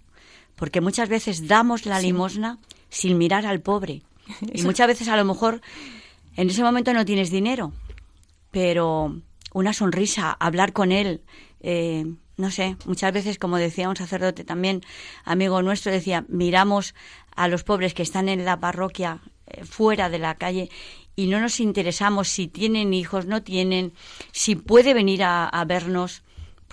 [0.56, 4.02] Porque muchas veces damos la limosna sin mirar al pobre.
[4.54, 5.60] Y muchas veces a lo mejor
[6.36, 7.72] en ese momento no tienes dinero,
[8.50, 9.20] pero
[9.52, 11.20] una sonrisa, hablar con él,
[11.66, 12.04] eh,
[12.36, 14.82] no sé, muchas veces, como decía un sacerdote también,
[15.24, 16.94] amigo nuestro, decía, miramos
[17.34, 20.68] a los pobres que están en la parroquia, eh, fuera de la calle,
[21.16, 23.94] y no nos interesamos si tienen hijos, no tienen,
[24.32, 26.23] si puede venir a, a vernos.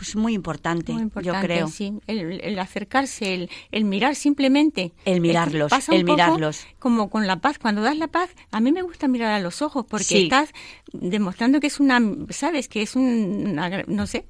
[0.02, 1.68] Pues es muy importante, Muy importante, yo creo.
[1.68, 1.94] sí.
[2.08, 4.94] El, el acercarse, el, el mirar simplemente.
[5.06, 6.66] El mirarlos, pasa un el poco mirarlos.
[6.80, 7.60] Como con la paz.
[7.60, 10.24] Cuando das la paz, a mí me gusta mirar a los ojos porque Sí.
[10.24, 10.54] estás
[10.92, 12.68] demostrando que es una, ¿sabes?
[12.68, 14.26] Que es un, no sé,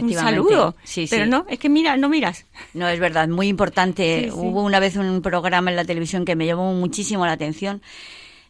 [0.00, 0.74] un saludo.
[0.84, 2.46] Sí, Pero no, es que mira, no miras.
[2.72, 4.30] No, es verdad, muy importante.
[4.32, 7.82] Hubo una vez un programa en la televisión que me llamó muchísimo la atención,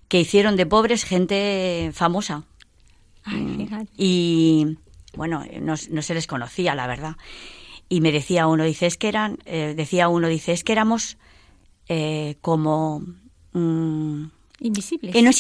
[0.07, 2.45] que hicieron de pobres gente famosa.
[3.25, 3.89] Ay, fíjate.
[3.99, 4.77] Y
[5.17, 7.17] bueno, no, no se les conocía, la verdad.
[7.89, 11.17] Y me decía uno, dice, es que eran, eh, decía uno, dice, es que éramos
[11.89, 13.03] eh, como
[13.53, 14.25] mm,
[14.61, 15.13] Invisibles.
[15.13, 15.31] que, no,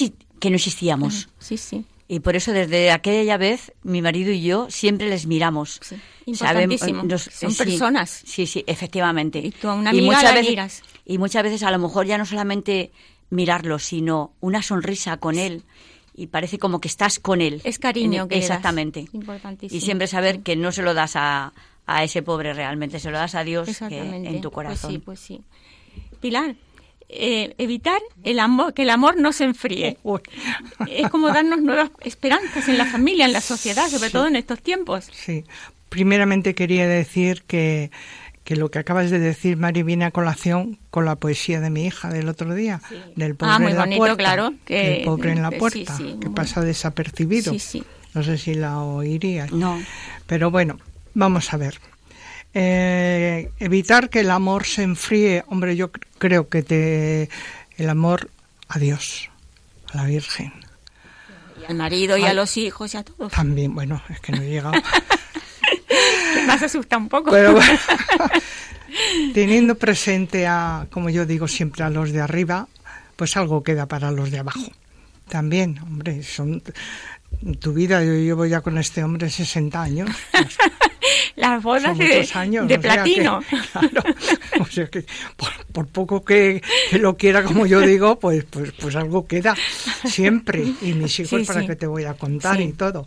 [0.40, 1.28] que no existíamos.
[1.38, 1.84] Sí, sí.
[2.08, 5.78] Y por eso desde aquella vez mi marido y yo siempre les miramos.
[5.80, 5.94] Sí,
[6.26, 7.04] importantísimo.
[7.04, 8.10] nos- Son sí, personas.
[8.26, 9.38] Sí, sí, efectivamente.
[9.38, 10.82] Y tú a una amiga la veces, miras.
[11.06, 12.90] y muchas veces a lo mejor ya no solamente
[13.30, 15.62] mirarlo, sino una sonrisa con él
[16.20, 17.60] y parece como que estás con él.
[17.64, 18.50] Es cariño En- que le das.
[18.50, 19.06] Exactamente.
[19.12, 19.76] Importantísimo.
[19.76, 21.52] Y siempre saber que no se lo das a,
[21.86, 25.00] a ese pobre realmente, se lo das a Dios que en tu corazón.
[25.04, 25.44] Pues sí, pues
[26.00, 26.16] sí.
[26.20, 26.54] Pilar,
[27.08, 29.96] eh, evitar el amor, que el amor no se enfríe.
[30.02, 30.20] Uy,
[30.88, 34.12] Es como darnos nuevas esperanzas en la familia, en la sociedad, sobre Sí.
[34.12, 35.08] todo en estos tiempos.
[35.12, 35.44] sí.
[35.88, 37.90] Primeramente quería decir que,
[38.50, 41.84] que lo que acabas de decir, Mari, viene a colación con la poesía de mi
[41.86, 42.80] hija del otro día,
[43.14, 44.16] del pobre Ah, muy en la bonito, puerta.
[44.16, 47.52] claro, que- el pobre en la puerta, sí, que pasa desapercibido.
[48.12, 49.52] No sé si la oirías.
[49.52, 49.80] No.
[50.26, 50.80] Pero bueno,
[51.14, 51.78] vamos a ver.
[52.52, 55.44] Eh, evitar que el amor se enfríe.
[55.46, 57.28] Hombre, yo cr- creo que te,
[57.76, 58.30] el amor
[58.68, 59.30] a Dios,
[59.92, 60.52] a la Virgen.
[61.62, 62.30] Y al marido y Ay.
[62.30, 63.30] a los hijos y a todos.
[63.30, 64.72] También, bueno, es que no he llegado.
[66.52, 67.30] Más asusta un poco.
[67.30, 67.78] Pero bueno,
[69.34, 72.68] teniendo presente a, como yo digo siempre, a los de arriba,
[73.16, 74.60] pues algo queda para los de abajo.
[75.28, 76.62] También, hombre, son
[77.60, 80.10] tu vida, yo llevo ya con este hombre 60 años.
[81.36, 82.68] Las bodas de, años.
[82.68, 83.40] de que- platino.
[83.72, 84.02] claro,
[84.60, 88.72] o sea que por, por poco que, que lo quiera, como yo digo, pues, pues,
[88.72, 89.54] pues algo queda
[90.04, 90.64] siempre.
[90.82, 91.66] Y mis hijos, Sí, para sí.
[91.68, 92.64] que te voy a contar Sí.
[92.64, 93.06] y todo.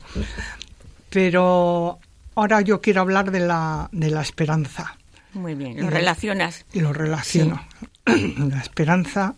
[1.10, 2.00] Pero
[2.36, 4.98] ahora yo quiero hablar de la, de la esperanza.
[5.34, 6.66] Muy bien, lo relacionas.
[6.74, 7.66] Y lo relaciono.
[8.06, 9.34] La esperanza,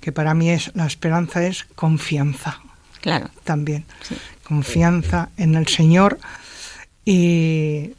[0.00, 2.60] que para mí es, la esperanza es confianza
[3.00, 3.30] Claro.
[3.42, 3.84] también.
[4.02, 4.16] Sí.
[4.44, 6.18] Confianza en el Señor
[7.04, 7.92] y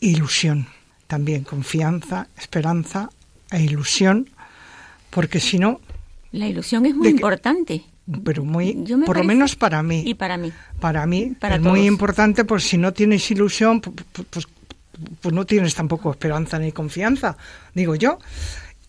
[0.00, 0.68] ilusión.
[1.06, 3.10] También confianza, esperanza
[3.50, 4.30] e ilusión,
[5.10, 5.80] porque si no,
[6.32, 7.82] La ilusión es muy importante.
[8.24, 8.74] Pero muy,
[9.06, 10.52] por lo menos para mí, Y para mí.
[10.80, 14.46] para mí para es muy importante, pues si no tienes ilusión, pu- pu- pues,
[15.20, 17.36] pues no tienes tampoco esperanza ni confianza,
[17.74, 18.18] digo yo.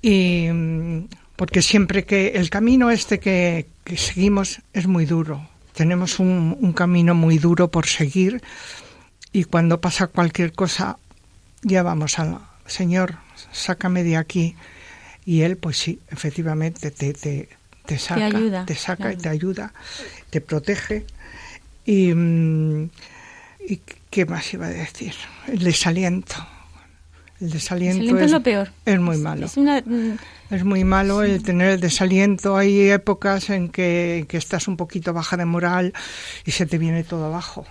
[0.01, 6.19] Y mm, porque siempre que el camino este que, que seguimos es muy duro, tenemos
[6.19, 8.41] un, un camino muy duro por seguir
[9.31, 10.97] y cuando pasa cualquier cosa
[11.63, 13.15] ya vamos al Señor,
[13.51, 14.55] sácame de aquí.
[15.25, 17.47] Y Él, pues sí, efectivamente te, te,
[17.91, 19.73] te saca, ayuda, te saca y te ayuda,
[20.29, 21.05] te protege.
[21.85, 22.89] Y, mm,
[23.67, 25.13] ¿y qué más iba a decir?
[25.47, 26.35] El desaliento.
[27.41, 28.71] El desaliento, El desaliento es lo peor.
[28.85, 29.45] es muy malo.
[29.47, 30.17] Es una, mm,
[30.51, 32.55] Es muy malo el tener el desaliento.
[32.55, 35.91] Hay épocas en que, que estás un poquito baja de moral
[36.45, 37.65] y se te viene todo abajo.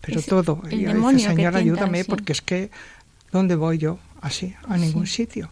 [0.00, 0.62] pero todo.
[0.70, 2.08] el Y dice, que Señor, ayúdame, sí.
[2.08, 2.70] porque es que,
[3.32, 3.98] ¿dónde voy yo?
[4.20, 5.50] Así, a ningún sitio.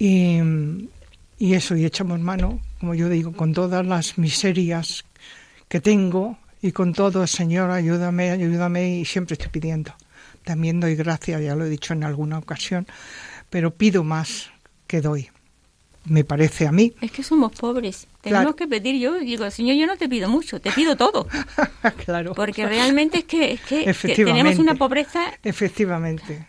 [0.00, 0.40] Y,
[1.44, 5.04] y eso, y echamos mano, como yo digo, con todas las miserias
[5.68, 9.92] que tengo y con todo, Señor, ayúdame, ayúdame, y siempre estoy pidiendo.
[10.44, 12.86] También doy gracias, ya lo he dicho en alguna ocasión,
[13.50, 14.50] pero pido más
[14.86, 15.28] que doy.
[16.04, 16.92] Me parece a mí.
[17.00, 18.08] Es que somos pobres.
[18.22, 18.56] Tenemos Claro.
[18.56, 19.18] que pedir yo.
[19.20, 21.28] Digo, Señor, yo no te pido mucho, te pido todo.
[22.04, 22.34] claro.
[22.34, 23.84] Porque realmente es que, es que-
[24.14, 26.44] que tenemos una pobreza Efectivamente.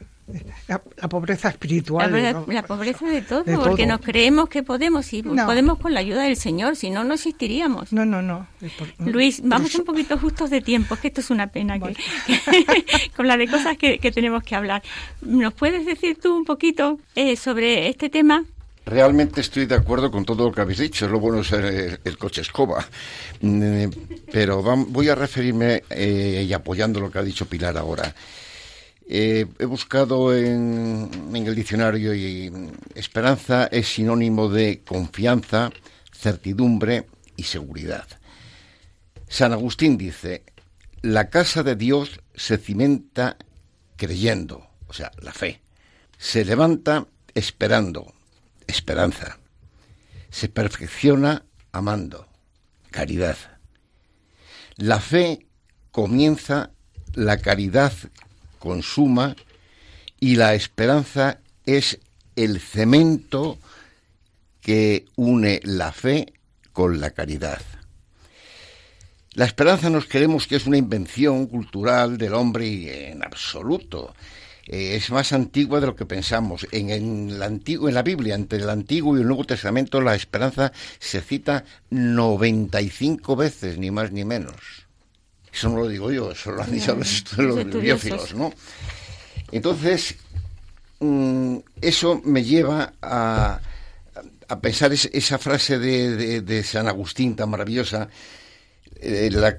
[0.69, 2.11] La, la pobreza espiritual.
[2.47, 3.97] la pobreza de todo, De porque todo.
[3.97, 5.45] nos creemos que podemos y No.
[5.45, 7.91] podemos con la ayuda del Señor, si no, no existiríamos.
[7.91, 8.47] No, no, no.
[8.61, 11.77] Es por- Luis, vamos un poquito justos de tiempo, es que esto es una pena
[11.77, 11.93] que,
[12.25, 14.81] que- con la de cosas que, que tenemos que hablar.
[15.21, 18.43] ¿Nos puedes decir tú un poquito eh, sobre este tema?
[18.85, 21.99] Realmente estoy de acuerdo con todo lo que habéis dicho, es lo bueno ser el,
[22.03, 22.85] el coche escoba.
[23.41, 23.85] Mm,
[24.31, 28.13] Pero vam- voy a referirme eh, y apoyando lo que ha dicho Pilar ahora.
[29.07, 35.71] Eh, he buscado en, en el diccionario y mm, esperanza es sinónimo de confianza,
[36.11, 38.07] certidumbre y seguridad.
[39.27, 40.43] San Agustín dice,
[41.01, 43.37] la casa de Dios se cimenta
[43.97, 45.61] creyendo, o sea, la fe.
[46.17, 48.13] Se levanta esperando,
[48.67, 49.39] esperanza.
[50.29, 52.27] Se perfecciona amando,
[52.91, 53.37] caridad.
[54.77, 55.47] La fe
[55.91, 56.71] comienza,
[57.13, 57.93] la caridad
[58.63, 59.35] consuma
[60.21, 61.99] y la esperanza es
[62.37, 63.57] el cemento
[64.61, 66.31] que une la fe
[66.71, 67.61] con la caridad.
[69.33, 74.15] La esperanza nos creemos que es una invención cultural del hombre y en absoluto.
[74.65, 76.65] Eh, es más antigua de lo que pensamos.
[76.71, 80.71] En, el antiguo, en la Biblia, entre el Antiguo y el Nuevo Testamento, la esperanza
[80.99, 84.82] se cita 95 veces, ni más ni menos.
[85.53, 88.51] Eso no lo digo yo, eso lo han dicho los, los bibliófilos, ¿no?
[89.51, 90.15] Entonces,
[90.99, 93.59] mm, eso me lleva a,
[94.47, 98.09] a pensar es, esa frase de, de, de, San Agustín tan maravillosa,
[98.95, 99.55] eh, la,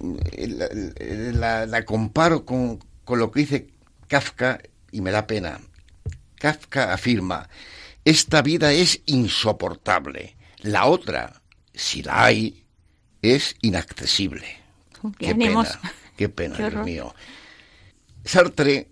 [0.00, 0.68] la,
[1.32, 3.68] la, la, comparo con, con lo que dice
[4.08, 4.60] Kafka
[4.92, 5.60] y me da pena.
[6.36, 7.50] Kafka afirma,
[8.04, 11.42] esta vida es insoportable, la otra,
[11.74, 12.64] si la hay,
[13.20, 14.61] es inaccesible.
[15.18, 15.64] Qué, pena,
[16.16, 17.14] qué pena, qué Dios mío.
[18.24, 18.88] Sartre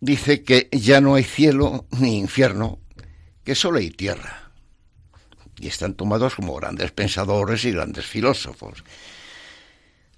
[0.00, 2.78] dice que ya no hay cielo ni infierno,
[3.44, 4.50] que solo hay tierra.
[5.58, 8.84] Y están tomados como grandes pensadores y grandes filósofos.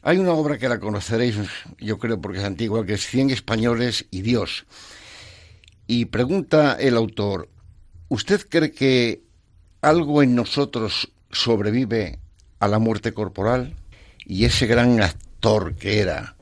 [0.03, 1.37] Hay una obra que la conoceréis,
[1.79, 4.67] yo creo porque es antigua, que es Cien españoles y Dios.
[5.87, 7.49] Y pregunta el autor,
[8.09, 9.23] ¿usted cree que
[9.83, 12.19] algo en nosotros sobrevive
[12.61, 13.75] a la muerte corporal?
[14.25, 15.01] Y ese gran
[15.79, 16.35] que era,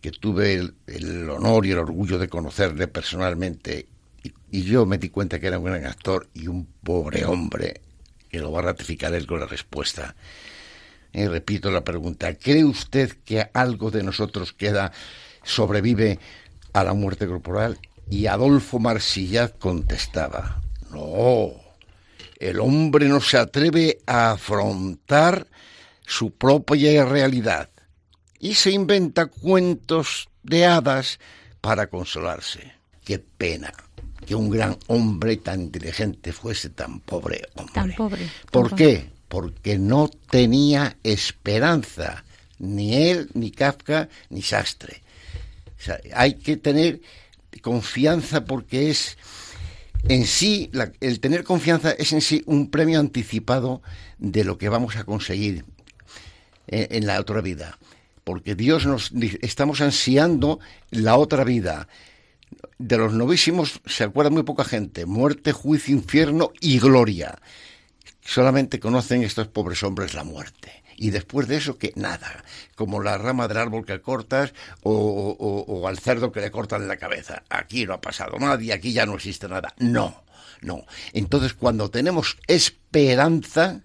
[0.00, 0.54] que tuve
[0.86, 3.86] el, honor y el orgullo de conocerle personalmente,
[4.50, 7.80] y, yo me di cuenta que era un gran actor y un pobre hombre,
[8.28, 10.16] que lo va a ratificar él con la respuesta.
[11.12, 14.90] Y repito la pregunta, ¿cree usted que algo de nosotros queda,
[15.44, 16.18] sobrevive
[16.72, 17.78] a la muerte corporal?
[18.10, 21.52] Y Adolfo Marsillat contestaba, no,
[22.40, 25.46] el hombre no se atreve a afrontar
[26.04, 27.70] su propia realidad
[28.40, 31.18] y se inventa cuentos de hadas
[31.60, 32.72] para consolarse.
[33.04, 33.72] Qué pena
[34.26, 37.74] que un gran hombre tan inteligente fuese tan pobre hombre.
[37.74, 38.28] Tan pobre.
[38.50, 39.10] ¿Por qué?
[39.28, 42.24] Porque no tenía esperanza,
[42.58, 45.02] ni él, ni Kafka, ni Sastre.
[45.78, 47.00] O sea, hay que tener
[47.62, 49.16] confianza porque es
[50.08, 53.82] en sí, la, el tener confianza es en sí un premio anticipado
[54.18, 55.64] de lo que vamos a conseguir
[56.66, 57.78] en, en la otra vida.
[58.28, 59.10] Porque Dios nos
[59.40, 60.60] estamos ansiando
[60.90, 61.88] la otra vida.
[62.76, 65.06] De los novísimos se acuerda muy poca gente.
[65.06, 67.38] Muerte, juicio, infierno y gloria.
[68.20, 70.82] Solamente conocen estos pobres hombres la muerte.
[70.98, 72.44] Y después de eso, que nada.
[72.74, 74.52] Como la rama del árbol que cortas
[74.82, 77.44] o, al cerdo que le cortan la cabeza.
[77.48, 79.72] Aquí no ha pasado nadie, aquí ya no existe nada.
[79.78, 80.22] No,
[80.60, 80.84] no.
[81.14, 83.80] Entonces, cuando tenemos esperanza,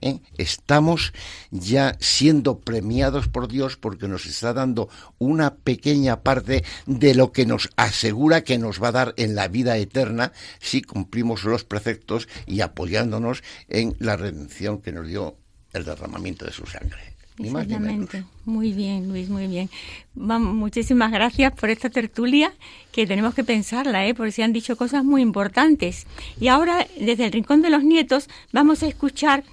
[0.00, 0.20] ¿eh?
[0.36, 1.12] estamos
[1.50, 7.46] ya siendo premiados por Dios porque nos está dando una pequeña parte de lo que
[7.46, 12.28] nos asegura que nos va a dar en la vida eterna si cumplimos los preceptos
[12.46, 15.36] y apoyándonos en la redención que nos dio
[15.72, 17.18] el derramamiento de su sangre.
[17.38, 18.10] Menos.
[18.44, 19.70] Muy bien, Luis, muy bien.
[20.14, 22.52] Muchísimas gracias por esta tertulia
[22.90, 24.14] que tenemos que pensarla, ¿eh?
[24.14, 26.06] porque se han dicho cosas muy importantes.
[26.40, 29.44] Y ahora, desde el Rincón de los Nietos, vamos a escuchar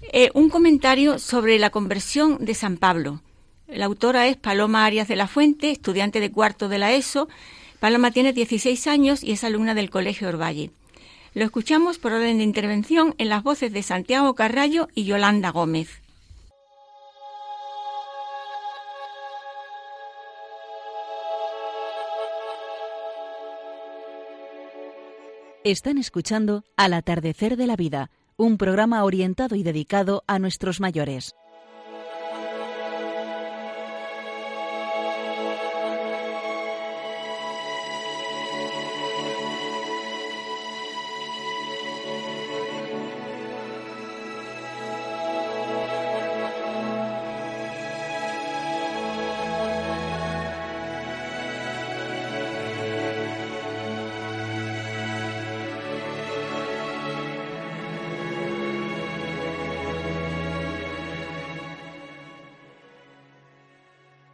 [0.00, 3.22] eh, un comentario sobre la conversión de San Pablo.
[3.66, 7.28] La autora es Paloma Arias de la Fuente, estudiante de cuarto de la ESO.
[7.80, 10.70] Paloma tiene 16 años y es alumna del Colegio Orvalle.
[11.34, 16.00] Lo escuchamos por orden de intervención en las voces de Santiago Carrallo y Yolanda Gómez.
[25.64, 28.10] Están escuchando Al atardecer de la vida,
[28.40, 31.34] un programa orientado y dedicado a nuestros mayores.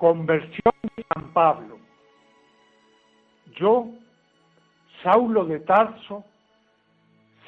[0.04, 1.78] Conversión de San Pablo.
[3.56, 3.88] Yo,
[5.02, 6.22] Saulo de Tarso,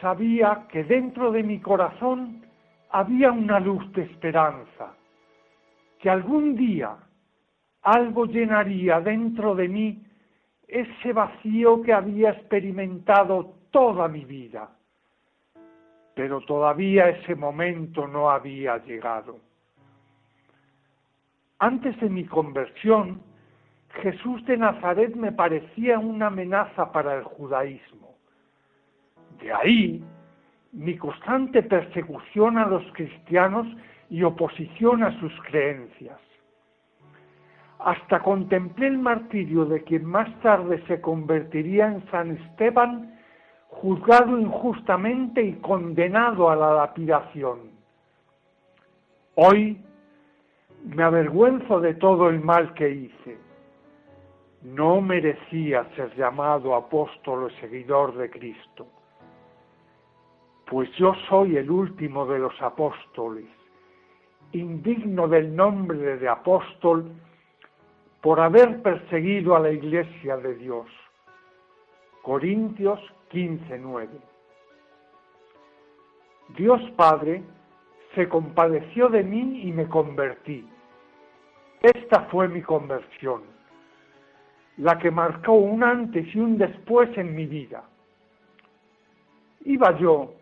[0.00, 2.46] sabía que dentro de mi corazón
[2.88, 4.96] había una luz de esperanza,
[5.98, 6.96] que algún día
[7.82, 10.06] algo llenaría dentro de mí
[10.66, 14.70] ese vacío que había experimentado toda mi vida.
[16.14, 19.45] Pero todavía ese momento no había llegado.
[21.58, 23.22] Antes de mi conversión,
[24.02, 28.14] Jesús de Nazaret me parecía una amenaza para el judaísmo.
[29.40, 30.04] De ahí
[30.72, 33.66] mi constante persecución a los cristianos
[34.10, 36.20] y oposición a sus creencias.
[37.78, 43.18] Hasta contemplé el martirio de quien más tarde se convertiría en San Esteban,
[43.68, 47.70] juzgado injustamente y condenado a la lapidación.
[49.34, 49.80] Hoy
[50.84, 53.38] me avergüenzo de todo el mal que hice.
[54.62, 58.86] No merecía ser llamado apóstol o seguidor de Cristo,
[60.66, 63.46] pues yo soy el último de los apóstoles,
[64.52, 67.12] indigno del nombre de apóstol
[68.20, 70.86] por haber perseguido a la iglesia de Dios.
[72.22, 72.98] Corintios
[73.30, 74.08] 15:9.
[76.56, 77.44] Dios Padre
[78.16, 80.66] se compadeció de mí y me convertí.
[81.82, 83.42] Esta fue mi conversión,
[84.78, 87.84] la que marcó un antes y un después en mi vida.
[89.66, 90.32] Iba yo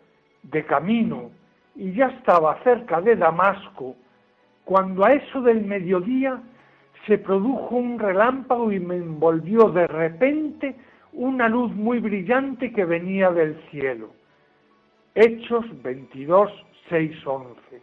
[0.45, 1.31] de camino
[1.75, 3.97] y ya estaba cerca de Damasco,
[4.65, 6.41] cuando a eso del mediodía
[7.07, 10.77] se produjo un relámpago y me envolvió de repente
[11.13, 14.11] una luz muy brillante que venía del cielo.
[15.15, 16.51] Hechos 22,
[16.89, 17.83] 6, 11.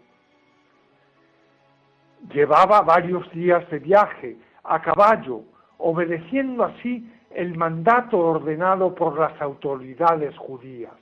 [2.33, 5.43] Llevaba varios días de viaje a caballo,
[5.77, 10.93] obedeciendo así el mandato ordenado por las autoridades judías.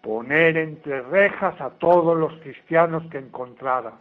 [0.00, 3.92] Poner entre rejas a todos los cristianos que encontrara.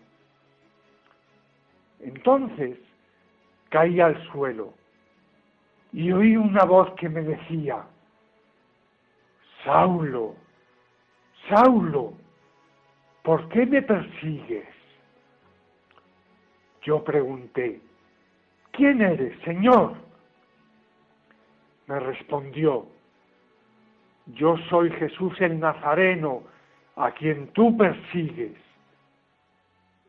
[2.00, 2.80] Entonces
[3.70, 4.74] caí al suelo
[5.94, 7.84] y oí una voz que me decía,
[9.64, 10.36] Saulo,
[11.50, 12.14] Saulo,
[13.24, 14.67] ¿por qué me persigues?
[16.84, 17.82] Yo pregunté,
[18.72, 19.95] ¿quién eres, Señor?
[21.88, 22.88] Me respondió,
[24.28, 26.43] yo soy Jesús el Nazareno,
[26.95, 28.53] a quien tú persigues.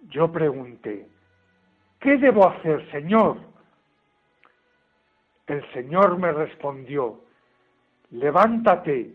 [0.09, 1.07] Yo pregunté,
[2.01, 3.39] ¿qué debo hacer, Señor?
[5.47, 7.21] El Señor me respondió,
[8.11, 9.15] levántate,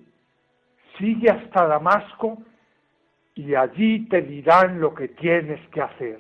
[0.98, 2.38] sigue hasta Damasco
[3.38, 6.20] y allí te dirán lo que tienes que hacer.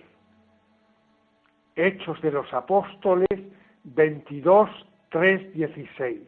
[1.75, 3.27] Hechos de los Apóstoles
[3.83, 4.69] 22,
[5.09, 6.21] 3, 16.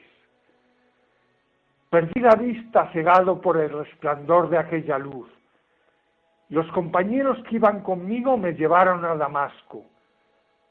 [1.92, 5.30] Perdí la vista cegado por el resplandor de aquella luz.
[6.50, 9.86] Los compañeros que iban conmigo me llevaron a Damasco.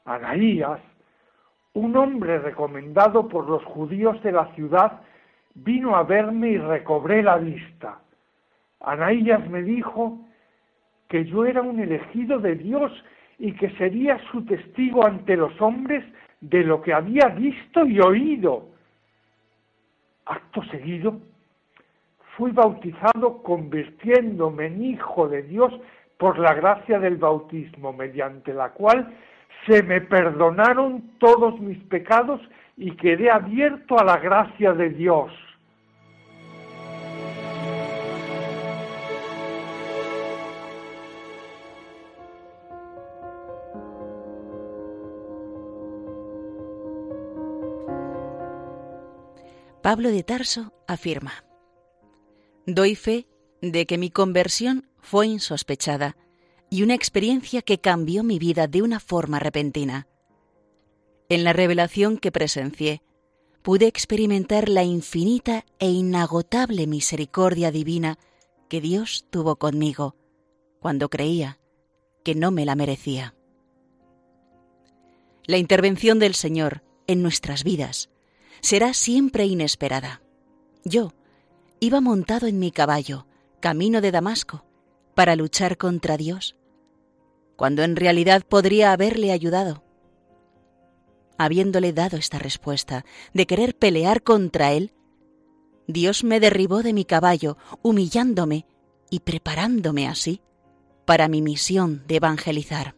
[0.03, 0.81] Anaías,
[1.73, 5.01] un hombre recomendado por los judíos de la ciudad,
[5.55, 7.99] vino a verme y recobré la vista.
[8.81, 10.19] Anaías me dijo
[11.07, 12.91] que yo era un elegido de Dios
[13.37, 16.03] y que sería su testigo ante los hombres
[16.41, 18.69] de lo que había visto y oído.
[20.25, 21.19] Acto seguido,
[22.37, 25.73] fui bautizado convirtiéndome en hijo de Dios
[26.17, 29.13] por la gracia del bautismo, mediante la cual
[29.65, 32.41] se me perdonaron todos mis pecados
[32.77, 35.31] y quedé abierto a la gracia de Dios.
[49.89, 51.43] Pablo de Tarso afirma,
[52.67, 53.25] Doy fe
[53.59, 56.15] de que mi conversión fue insospechada
[56.69, 60.07] y una experiencia que cambió mi vida de una forma repentina.
[61.27, 63.01] En la revelación que presencié,
[63.63, 68.19] pude experimentar la infinita e inagotable misericordia divina
[68.69, 70.15] que Dios tuvo conmigo
[70.79, 71.57] cuando creía
[72.23, 73.33] que no me la merecía.
[75.47, 78.11] La intervención del Señor en nuestras vidas
[78.61, 80.21] será siempre inesperada.
[80.83, 81.13] Yo
[81.79, 83.25] iba montado en mi caballo,
[83.59, 84.65] camino de Damasco,
[85.15, 86.55] para luchar contra Dios,
[87.55, 89.83] cuando en realidad podría haberle ayudado.
[91.37, 94.93] Habiéndole dado esta respuesta de querer pelear contra Él,
[95.87, 98.65] Dios me derribó de mi caballo, humillándome
[99.09, 100.41] y preparándome así
[101.05, 102.95] para mi misión de evangelizar.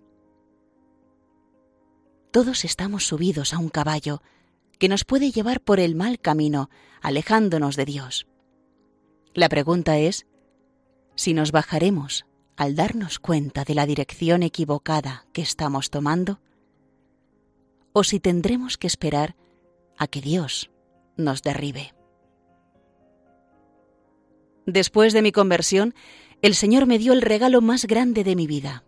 [2.32, 4.22] Todos estamos subidos a un caballo
[4.82, 6.72] que nos puede llevar por el mal camino,
[7.04, 8.26] alejándonos de Dios.
[9.36, 10.26] La pregunta es
[11.14, 12.26] si nos bajaremos
[12.58, 16.42] al darnos cuenta de la dirección equivocada que estamos tomando,
[17.94, 19.36] o si tendremos que esperar
[20.00, 20.72] a que Dios
[21.16, 21.94] nos derribe.
[24.66, 25.94] Después de mi conversión,
[26.42, 28.84] el Señor me dio el regalo más grande de mi vida.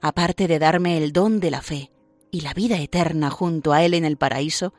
[0.00, 1.90] Aparte de darme el don de la fe
[2.30, 4.74] y la vida eterna junto a Él en el paraíso,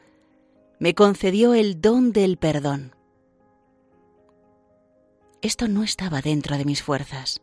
[0.80, 2.96] me concedió el don del perdón.
[5.42, 7.42] Esto no estaba dentro de mis fuerzas.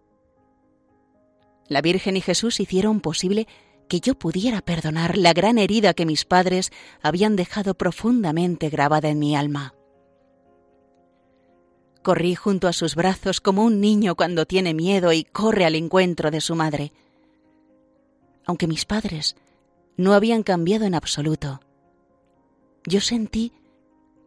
[1.69, 3.47] La Virgen y Jesús hicieron posible
[3.89, 6.71] que yo pudiera perdonar la gran herida que mis padres
[7.03, 9.75] habían dejado profundamente grabada en mi alma.
[12.03, 16.31] Corrí junto a sus brazos como un niño cuando tiene miedo y corre al encuentro
[16.31, 16.93] de su madre.
[18.45, 19.35] Aunque mis padres
[19.97, 21.61] no habían cambiado en absoluto,
[22.87, 23.53] yo sentí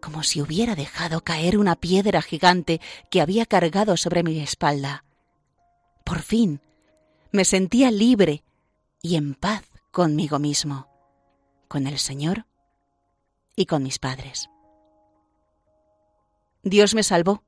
[0.02, 5.04] como si hubiera dejado caer una piedra gigante que había cargado sobre mi espalda.
[6.06, 6.62] Por fin
[7.32, 8.44] me sentía libre
[9.02, 10.88] y en paz conmigo mismo,
[11.68, 12.46] con el Señor
[13.56, 14.50] y con mis padres.
[16.64, 17.44] Dios me salvó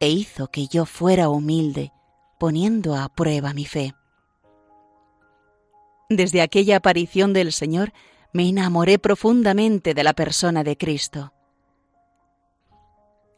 [0.00, 1.92] e hizo que yo fuera humilde,
[2.38, 3.94] poniendo a prueba mi fe.
[6.16, 7.94] Desde aquella aparición del Señor
[8.34, 11.32] me enamoré profundamente de la persona de Cristo.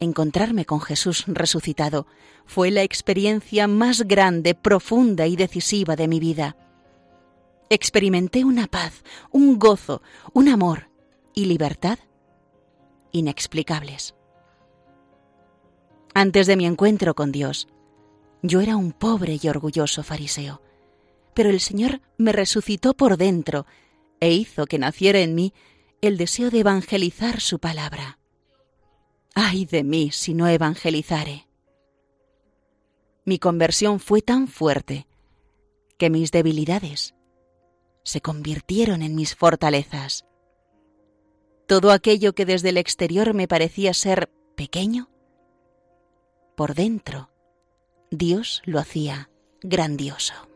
[0.01, 2.05] Encontrarme con Jesús resucitado
[2.45, 6.57] fue la experiencia más grande, profunda y decisiva de mi vida.
[7.69, 10.01] Experimenté una paz, un gozo,
[10.33, 10.89] un amor
[11.33, 11.97] y libertad
[13.13, 14.15] inexplicables.
[16.13, 17.69] Antes de mi encuentro con Dios,
[18.41, 20.61] yo era un pobre y orgulloso fariseo,
[21.35, 23.67] pero el Señor me resucitó por dentro
[24.19, 25.53] e hizo que naciera en mí
[26.01, 28.17] el deseo de evangelizar su palabra.
[29.35, 31.47] Ay de mí si no evangelizare.
[33.25, 35.07] Mi conversión fue tan fuerte
[35.97, 37.15] que mis debilidades
[38.03, 40.25] se convirtieron en mis fortalezas.
[41.67, 45.09] Todo aquello que desde el exterior me parecía ser pequeño,
[46.55, 47.29] por dentro,
[48.11, 49.29] Dios lo hacía
[49.61, 50.54] grandioso.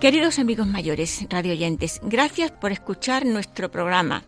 [0.00, 4.24] Queridos amigos mayores, radioyentes, gracias por escuchar nuestro programa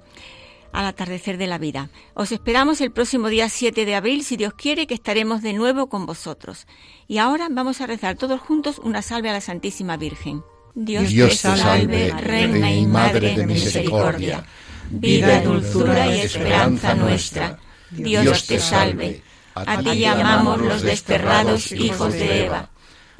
[0.70, 1.88] al atardecer de la vida.
[2.12, 5.88] Os esperamos el próximo día 7 de abril, si Dios quiere, que estaremos de nuevo
[5.88, 6.66] con vosotros.
[7.08, 10.42] Y ahora vamos a rezar todos juntos una salve a la Santísima Virgen.
[10.74, 11.08] Dios,
[11.40, 14.44] te salve, Reina y Madre de misericordia,
[14.90, 17.58] vida, dulzura y esperanza nuestra.
[17.90, 19.22] Dios te salve.
[19.54, 22.71] A ti llamamos los desterrados hijos de Eva.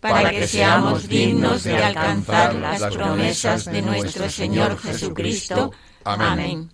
[0.00, 5.72] para que seamos dignos de alcanzar las promesas de nuestro Señor Jesucristo.
[6.04, 6.70] Amén.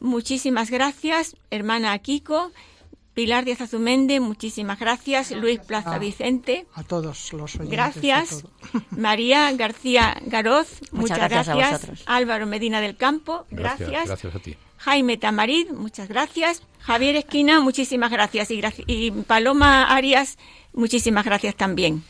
[0.00, 2.50] Muchísimas gracias, hermana Kiko.
[3.14, 5.30] Pilar Díaz Azumende, muchísimas gracias.
[5.30, 7.70] Luis Plaza Vicente, A todos los oyentes.
[7.70, 8.44] gracias.
[8.90, 12.02] María García Garoz, muchas, Muchas gracias.
[12.06, 14.08] Álvaro Medina del Campo, Gracias, gracias.
[14.08, 14.56] gracias a ti.
[14.78, 16.62] Jaime Tamarid, muchas gracias.
[16.80, 18.50] Javier Esquina, muchísimas gracias.
[18.50, 20.36] Y, y Paloma Arias,
[20.74, 22.02] muchísimas gracias también.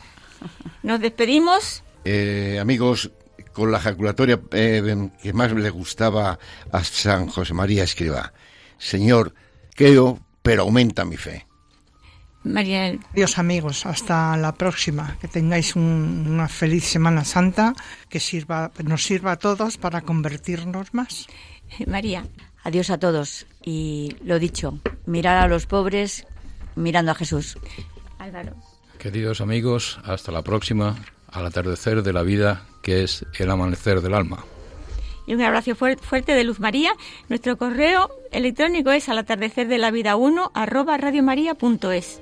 [0.83, 1.83] Nos despedimos.
[2.03, 3.11] Eh, amigos,
[3.53, 6.37] con la ejaculatoria eh, que más le gustaba
[6.71, 8.33] a San José María Escriba.
[8.77, 9.33] Señor,
[9.73, 11.47] creo, pero aumenta mi fe.
[12.43, 15.17] María, Adiós amigos, hasta la próxima.
[15.19, 17.73] Que tengáis un- una feliz Semana Santa
[18.07, 21.25] que sirva, nos sirva a todos para convertirnos más.
[21.87, 22.27] María,
[22.63, 26.25] Adiós a todos y lo dicho, mirar a los pobres
[26.75, 27.57] mirando a Jesús.
[28.25, 28.53] Álvaro.
[28.97, 30.95] Queridos amigos, hasta la próxima,
[31.31, 34.43] al atardecer de la vida, que es el amanecer del alma.
[35.27, 36.91] Y un abrazo fuer- fuerte de Luz María.
[37.29, 42.21] Nuestro correo electrónico es al atardecer de la vida 1 arroba radiomaria.es.